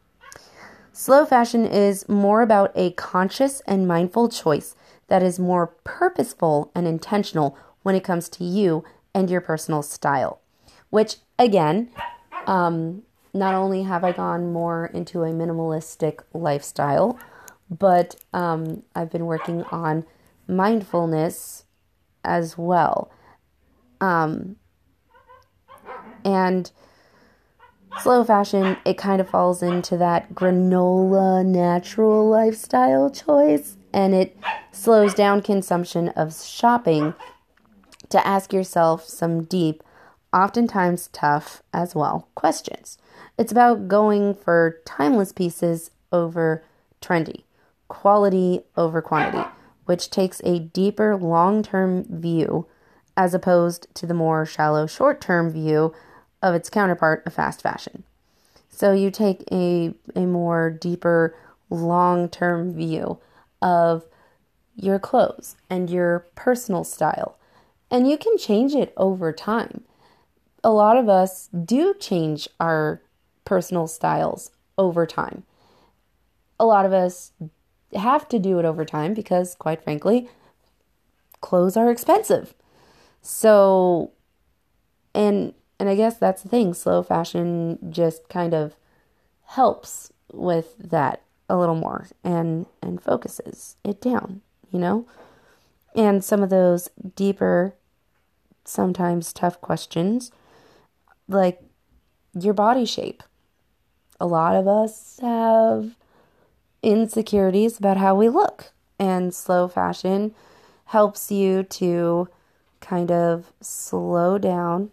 Slow 0.91 1.25
fashion 1.25 1.65
is 1.65 2.07
more 2.09 2.41
about 2.41 2.71
a 2.75 2.91
conscious 2.91 3.61
and 3.61 3.87
mindful 3.87 4.27
choice 4.29 4.75
that 5.07 5.23
is 5.23 5.39
more 5.39 5.67
purposeful 5.83 6.71
and 6.75 6.85
intentional 6.85 7.57
when 7.83 7.95
it 7.95 8.03
comes 8.03 8.29
to 8.29 8.43
you 8.43 8.83
and 9.13 9.29
your 9.29 9.41
personal 9.41 9.81
style. 9.81 10.41
Which, 10.89 11.17
again, 11.39 11.89
um, 12.47 13.03
not 13.33 13.53
only 13.53 13.83
have 13.83 14.03
I 14.03 14.11
gone 14.11 14.51
more 14.51 14.87
into 14.87 15.23
a 15.23 15.31
minimalistic 15.31 16.19
lifestyle, 16.33 17.17
but 17.69 18.15
um, 18.33 18.83
I've 18.95 19.09
been 19.09 19.25
working 19.25 19.63
on 19.65 20.05
mindfulness 20.47 21.63
as 22.23 22.57
well. 22.57 23.11
Um, 24.01 24.57
and 26.25 26.71
slow 28.01 28.23
fashion, 28.23 28.77
it 28.85 28.97
kind 28.97 29.21
of 29.21 29.29
falls 29.29 29.63
into 29.63 29.97
that 29.97 30.33
granola 30.33 31.45
natural 31.45 32.27
lifestyle 32.27 33.09
choice 33.09 33.77
and 33.93 34.13
it 34.13 34.37
slows 34.71 35.13
down 35.13 35.41
consumption 35.41 36.09
of 36.09 36.33
shopping 36.33 37.13
to 38.11 38.25
ask 38.25 38.53
yourself 38.53 39.05
some 39.05 39.43
deep, 39.43 39.83
oftentimes 40.33 41.09
tough 41.11 41.61
as 41.73 41.95
well, 41.95 42.27
questions. 42.35 42.97
It's 43.37 43.51
about 43.51 43.87
going 43.87 44.35
for 44.35 44.79
timeless 44.85 45.31
pieces 45.31 45.91
over 46.11 46.63
trendy, 47.01 47.43
quality 47.87 48.61
over 48.77 49.01
quantity, 49.01 49.49
which 49.85 50.09
takes 50.09 50.41
a 50.43 50.59
deeper 50.59 51.15
long 51.15 51.63
term 51.63 52.05
view 52.09 52.67
as 53.17 53.33
opposed 53.33 53.87
to 53.95 54.05
the 54.05 54.13
more 54.13 54.45
shallow 54.45 54.87
short 54.87 55.19
term 55.19 55.49
view 55.49 55.93
of 56.41 56.55
its 56.55 56.69
counterpart 56.69 57.23
of 57.25 57.33
fast 57.33 57.61
fashion. 57.61 58.03
So 58.69 58.93
you 58.93 59.11
take 59.11 59.43
a, 59.51 59.93
a 60.15 60.25
more 60.25 60.69
deeper 60.69 61.35
long 61.69 62.29
term 62.29 62.73
view 62.73 63.19
of 63.61 64.05
your 64.75 64.99
clothes 64.99 65.55
and 65.69 65.89
your 65.89 66.25
personal 66.35 66.83
style, 66.83 67.37
and 67.91 68.09
you 68.09 68.17
can 68.17 68.37
change 68.37 68.73
it 68.73 68.93
over 68.95 69.33
time. 69.33 69.83
A 70.63 70.71
lot 70.71 70.95
of 70.97 71.09
us 71.09 71.47
do 71.47 71.93
change 71.93 72.47
our 72.59 73.01
personal 73.45 73.85
styles 73.87 74.51
over 74.77 75.05
time. 75.05 75.43
A 76.59 76.65
lot 76.65 76.85
of 76.85 76.93
us 76.93 77.33
have 77.93 78.27
to 78.29 78.39
do 78.39 78.57
it 78.59 78.65
over 78.65 78.85
time 78.85 79.13
because, 79.13 79.55
quite 79.55 79.83
frankly, 79.83 80.29
clothes 81.41 81.75
are 81.75 81.91
expensive. 81.91 82.53
So, 83.21 84.11
and 85.13 85.53
and 85.79 85.89
I 85.89 85.95
guess 85.95 86.17
that's 86.17 86.43
the 86.43 86.49
thing. 86.49 86.73
Slow 86.73 87.03
fashion 87.03 87.77
just 87.89 88.29
kind 88.29 88.53
of 88.53 88.75
helps 89.45 90.13
with 90.31 90.77
that 90.77 91.23
a 91.49 91.57
little 91.57 91.75
more 91.75 92.07
and 92.23 92.67
and 92.81 93.01
focuses 93.01 93.75
it 93.83 93.99
down, 93.99 94.41
you 94.71 94.79
know? 94.79 95.05
And 95.95 96.23
some 96.23 96.41
of 96.41 96.49
those 96.49 96.89
deeper 97.15 97.75
sometimes 98.65 99.33
tough 99.33 99.59
questions 99.61 100.31
like 101.27 101.61
your 102.39 102.53
body 102.53 102.85
shape. 102.85 103.23
A 104.19 104.27
lot 104.27 104.55
of 104.55 104.67
us 104.67 105.19
have 105.21 105.95
insecurities 106.83 107.77
about 107.77 107.97
how 107.97 108.15
we 108.15 108.29
look, 108.29 108.71
and 108.99 109.33
slow 109.33 109.67
fashion 109.67 110.33
helps 110.85 111.31
you 111.31 111.63
to 111.63 112.27
kind 112.81 113.11
of 113.11 113.51
slow 113.61 114.37
down, 114.37 114.91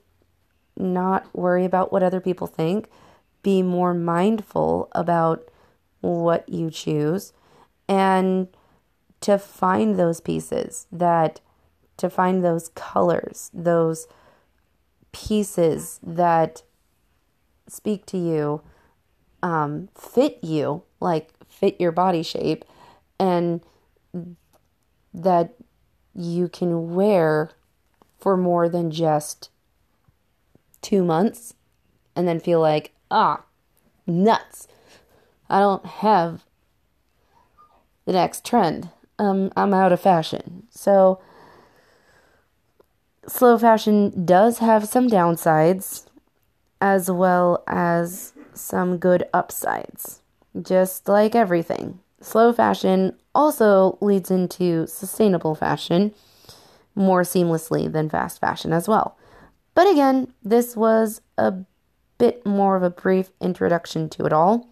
not 0.77 1.27
worry 1.35 1.65
about 1.65 1.93
what 1.93 2.03
other 2.03 2.21
people 2.21 2.47
think, 2.47 2.89
be 3.43 3.63
more 3.63 3.95
mindful 3.95 4.89
about 4.93 5.49
what 6.01 6.49
you 6.49 6.71
choose 6.71 7.33
and 7.89 8.49
to 9.21 9.39
find 9.39 9.99
those 9.99 10.21
pieces 10.21 10.87
that 10.93 11.41
to 11.99 12.09
find 12.09 12.43
those 12.43 12.71
colors, 12.71 13.51
those 13.53 14.07
pieces 15.13 16.01
that 16.03 16.63
speak 17.67 18.07
to 18.07 18.17
you, 18.17 18.63
um, 19.43 19.89
fit 19.95 20.39
you, 20.43 20.83
like 21.01 21.31
fit 21.47 21.81
your 21.81 21.93
body 21.93 22.23
shape, 22.23 22.65
and 23.19 23.61
that 25.13 25.55
you 26.15 26.49
can 26.49 26.95
wear 26.95 27.51
for 28.19 28.37
more 28.37 28.69
than 28.69 28.91
just 28.91 29.51
two 30.83 31.05
months 31.05 31.55
and 32.17 32.27
then 32.27 32.41
feel 32.41 32.61
like, 32.61 32.93
ah, 33.11 33.45
nuts. 34.07 34.67
I 35.49 35.61
don't 35.61 35.87
have 35.87 36.45
the 38.05 38.13
next 38.13 38.45
trend. 38.45 38.91
Um, 39.19 39.53
I'm 39.57 39.73
out 39.75 39.93
of 39.93 40.01
fashion. 40.01 40.65
So, 40.71 41.21
slow 43.29 43.59
fashion 43.59 44.25
does 44.25 44.59
have 44.59 44.89
some 44.89 45.09
downsides 45.09 46.07
as 46.81 47.11
well 47.11 47.63
as 47.67 48.33
some 48.55 48.99
good 48.99 49.25
upsides, 49.33 50.23
just 50.61 51.09
like 51.09 51.35
everything. 51.35 52.01
Slow 52.21 52.53
fashion 52.53 53.17
also 53.35 53.99
leads 54.01 54.31
into 54.31 54.87
sustainable 54.87 55.55
fashion 55.55 56.15
more 56.95 57.23
seamlessly 57.23 57.91
than 57.91 58.09
fast 58.09 58.41
fashion 58.41 58.73
as 58.73 58.89
well. 58.89 59.17
But 59.75 59.91
again, 59.91 60.33
this 60.43 60.77
was 60.77 61.21
a 61.37 61.55
bit 62.19 62.45
more 62.45 62.77
of 62.77 62.83
a 62.83 62.91
brief 62.91 63.31
introduction 63.41 64.09
to 64.11 64.25
it 64.25 64.33
all. 64.33 64.69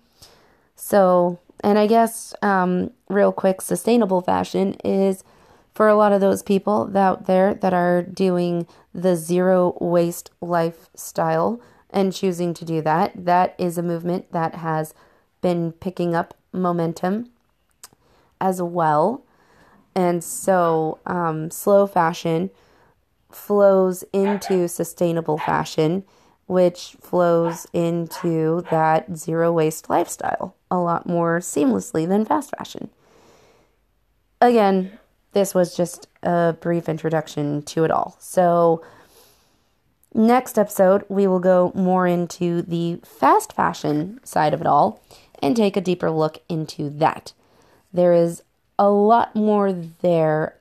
So, 0.75 1.39
and 1.63 1.79
I 1.79 1.87
guess, 1.87 2.35
um, 2.43 2.91
real 3.09 3.33
quick, 3.33 3.61
sustainable 3.61 4.21
fashion 4.21 4.75
is 4.85 5.23
for 5.77 5.89
a 5.89 5.95
lot 5.95 6.11
of 6.11 6.23
those 6.23 6.43
people 6.43 6.91
out 6.97 7.27
there 7.27 7.53
that 7.53 7.75
are 7.75 8.01
doing 8.01 8.67
the 8.95 9.15
zero 9.15 9.77
waste 9.79 10.31
lifestyle 10.41 11.61
and 11.91 12.15
choosing 12.15 12.55
to 12.55 12.65
do 12.65 12.81
that. 12.81 13.13
That 13.15 13.55
is 13.59 13.77
a 13.77 13.83
movement 13.83 14.33
that 14.33 14.55
has 14.55 14.95
been 15.43 15.73
picking 15.73 16.15
up 16.15 16.33
momentum 16.51 17.29
as 18.41 18.63
well. 18.63 19.23
And 19.95 20.25
so, 20.25 20.99
um, 21.05 21.51
slow 21.51 21.87
fashion 21.87 22.49
flows 23.31 24.03
into 24.15 24.69
sustainable 24.69 25.37
fashion 25.37 26.05
which 26.47 26.97
flows 27.03 27.67
into 27.75 28.65
that 28.71 29.15
zero 29.15 29.53
waste 29.53 29.91
lifestyle 29.91 30.55
a 30.71 30.79
lot 30.79 31.07
more 31.07 31.41
seamlessly 31.41 32.09
than 32.09 32.25
fast 32.25 32.55
fashion. 32.57 32.89
Again, 34.41 34.99
this 35.37 35.55
was 35.55 35.77
just 35.77 36.09
a 36.23 36.57
brief 36.63 36.89
introduction 36.89 37.61
to 37.61 37.85
it 37.85 37.91
all. 37.91 38.17
So, 38.19 38.83
next 40.15 40.57
episode, 40.59 41.05
we 41.11 41.27
will 41.27 41.41
go 41.41 41.73
more 41.75 42.07
into 42.07 42.63
the 42.63 43.01
fast 43.05 43.53
fashion 43.53 44.19
side 44.25 44.55
of 44.55 44.63
it 44.63 44.67
all 44.67 45.03
and 45.43 45.55
take 45.55 45.77
a 45.77 45.83
deeper 45.83 46.11
look 46.11 46.39
into 46.49 46.89
that. 46.89 47.35
There 47.93 48.15
is 48.15 48.43
a 48.79 48.89
lot 48.89 49.37
more 49.37 49.75
there 49.75 50.57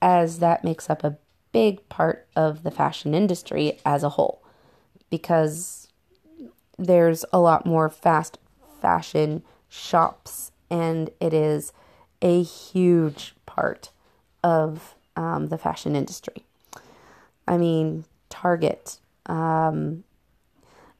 as 0.00 0.38
that 0.38 0.62
makes 0.62 0.88
up 0.88 1.02
a 1.02 1.18
big 1.50 1.88
part 1.88 2.28
of 2.36 2.62
the 2.62 2.70
fashion 2.70 3.16
industry 3.16 3.80
as 3.84 4.04
a 4.04 4.10
whole 4.10 4.40
because 5.10 5.88
there's 6.78 7.24
a 7.32 7.40
lot 7.40 7.66
more 7.66 7.90
fast 7.90 8.38
fashion 8.80 9.42
shops, 9.68 10.52
and 10.70 11.10
it 11.18 11.34
is 11.34 11.72
a 12.22 12.42
huge 12.42 13.34
part 13.46 13.90
of 14.42 14.94
um, 15.16 15.48
the 15.48 15.58
fashion 15.58 15.96
industry. 15.96 16.44
I 17.46 17.56
mean, 17.56 18.04
Target, 18.28 18.98
um, 19.26 20.04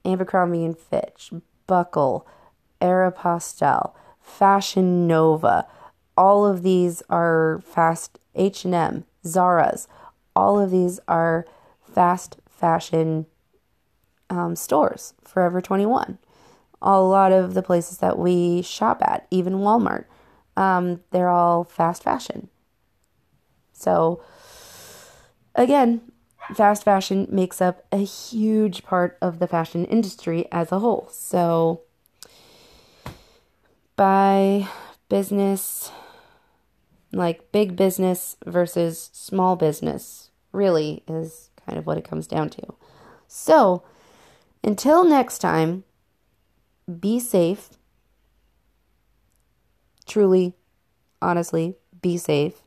Abercrombie 0.05 0.65
and 0.65 0.77
Fitch, 0.77 1.33
Buckle, 1.67 2.27
Aeropostale, 2.81 3.93
Fashion 4.21 5.07
Nova. 5.07 5.67
All 6.17 6.47
of 6.47 6.63
these 6.63 7.03
are 7.09 7.61
fast 7.65 8.19
H&M, 8.35 9.05
Zara's. 9.25 9.89
All 10.35 10.59
of 10.59 10.71
these 10.71 11.01
are 11.09 11.47
fast 11.83 12.39
fashion 12.49 13.27
um, 14.31 14.57
stores, 14.57 15.15
Forever 15.23 15.61
21. 15.61 16.19
A 16.81 17.01
lot 17.01 17.33
of 17.33 17.55
the 17.55 17.63
places 17.63 17.99
that 17.99 18.19
we 18.19 18.63
shop 18.63 19.03
at, 19.03 19.27
even 19.31 19.55
Walmart, 19.55 20.05
um, 20.59 21.01
they're 21.13 21.29
all 21.29 21.63
fast 21.63 22.03
fashion. 22.03 22.49
So, 23.73 24.21
again, 25.55 26.01
fast 26.53 26.83
fashion 26.83 27.29
makes 27.31 27.63
up 27.63 27.87
a 27.93 27.99
huge 27.99 28.83
part 28.83 29.17
of 29.23 29.39
the 29.39 29.47
fashion 29.47 29.85
industry 29.85 30.47
as 30.51 30.73
a 30.73 30.81
whole. 30.81 31.09
So, 31.13 31.83
by 33.95 34.67
business, 35.09 35.93
like 37.13 37.53
big 37.53 37.77
business 37.77 38.37
versus 38.45 39.11
small 39.13 39.55
business, 39.55 40.31
really 40.51 41.05
is 41.07 41.51
kind 41.65 41.79
of 41.79 41.87
what 41.87 41.99
it 41.99 42.05
comes 42.05 42.27
down 42.27 42.51
to. 42.51 42.75
So, 43.29 43.85
until 44.65 45.05
next 45.05 45.39
time, 45.39 45.85
be 46.99 47.21
safe. 47.21 47.78
Truly, 50.09 50.55
honestly, 51.23 51.77
be 52.01 52.17
safe. 52.17 52.63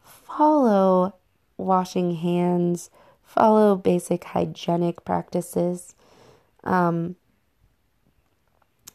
Follow 0.00 1.16
washing 1.56 2.14
hands, 2.14 2.90
follow 3.24 3.74
basic 3.74 4.24
hygienic 4.24 5.04
practices. 5.04 5.94
Um, 6.62 7.16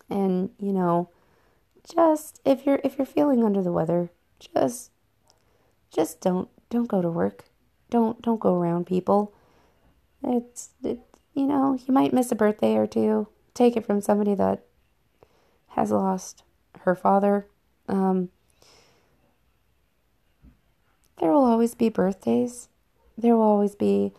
and 0.09 0.51
you 0.57 0.71
know, 0.71 1.09
just 1.83 2.39
if 2.45 2.65
you're 2.65 2.79
if 2.83 2.97
you're 2.97 3.05
feeling 3.05 3.43
under 3.43 3.61
the 3.61 3.71
weather, 3.71 4.09
just 4.39 4.91
just 5.91 6.21
don't 6.21 6.49
don't 6.69 6.87
go 6.87 7.01
to 7.01 7.09
work. 7.09 7.45
Don't 7.89 8.21
don't 8.21 8.39
go 8.39 8.55
around 8.55 8.87
people. 8.87 9.33
it's 10.23 10.69
it, 10.83 10.99
you 11.33 11.45
know 11.45 11.77
you 11.85 11.93
might 11.93 12.13
miss 12.13 12.31
a 12.31 12.35
birthday 12.35 12.75
or 12.75 12.87
two. 12.87 13.27
Take 13.53 13.75
it 13.75 13.85
from 13.85 13.99
somebody 13.99 14.33
that 14.35 14.63
has 15.69 15.91
lost 15.91 16.43
her 16.81 16.95
father. 16.95 17.47
Um, 17.91 18.29
there 21.19 21.31
will 21.31 21.45
always 21.45 21.75
be 21.75 21.89
birthdays. 21.89 22.69
There 23.17 23.35
will 23.35 23.43
always 23.43 23.75
be 23.75 24.13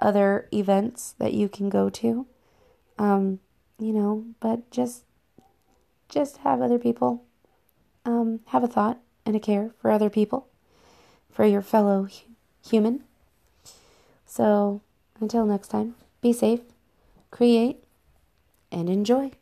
other 0.00 0.48
events 0.52 1.14
that 1.18 1.32
you 1.32 1.48
can 1.48 1.70
go 1.70 1.88
to. 1.88 2.26
Um, 2.98 3.40
you 3.78 3.92
know, 3.92 4.24
but 4.40 4.70
just 4.70 5.04
just 6.08 6.38
have 6.38 6.60
other 6.60 6.78
people 6.78 7.24
um, 8.04 8.40
have 8.46 8.62
a 8.62 8.68
thought 8.68 8.98
and 9.24 9.34
a 9.34 9.40
care 9.40 9.70
for 9.80 9.90
other 9.90 10.10
people, 10.10 10.48
for 11.30 11.44
your 11.44 11.62
fellow 11.62 12.06
human. 12.64 13.02
So, 14.26 14.82
until 15.20 15.46
next 15.46 15.68
time, 15.68 15.94
be 16.20 16.32
safe, 16.32 16.60
create, 17.30 17.82
and 18.70 18.88
enjoy. 18.88 19.32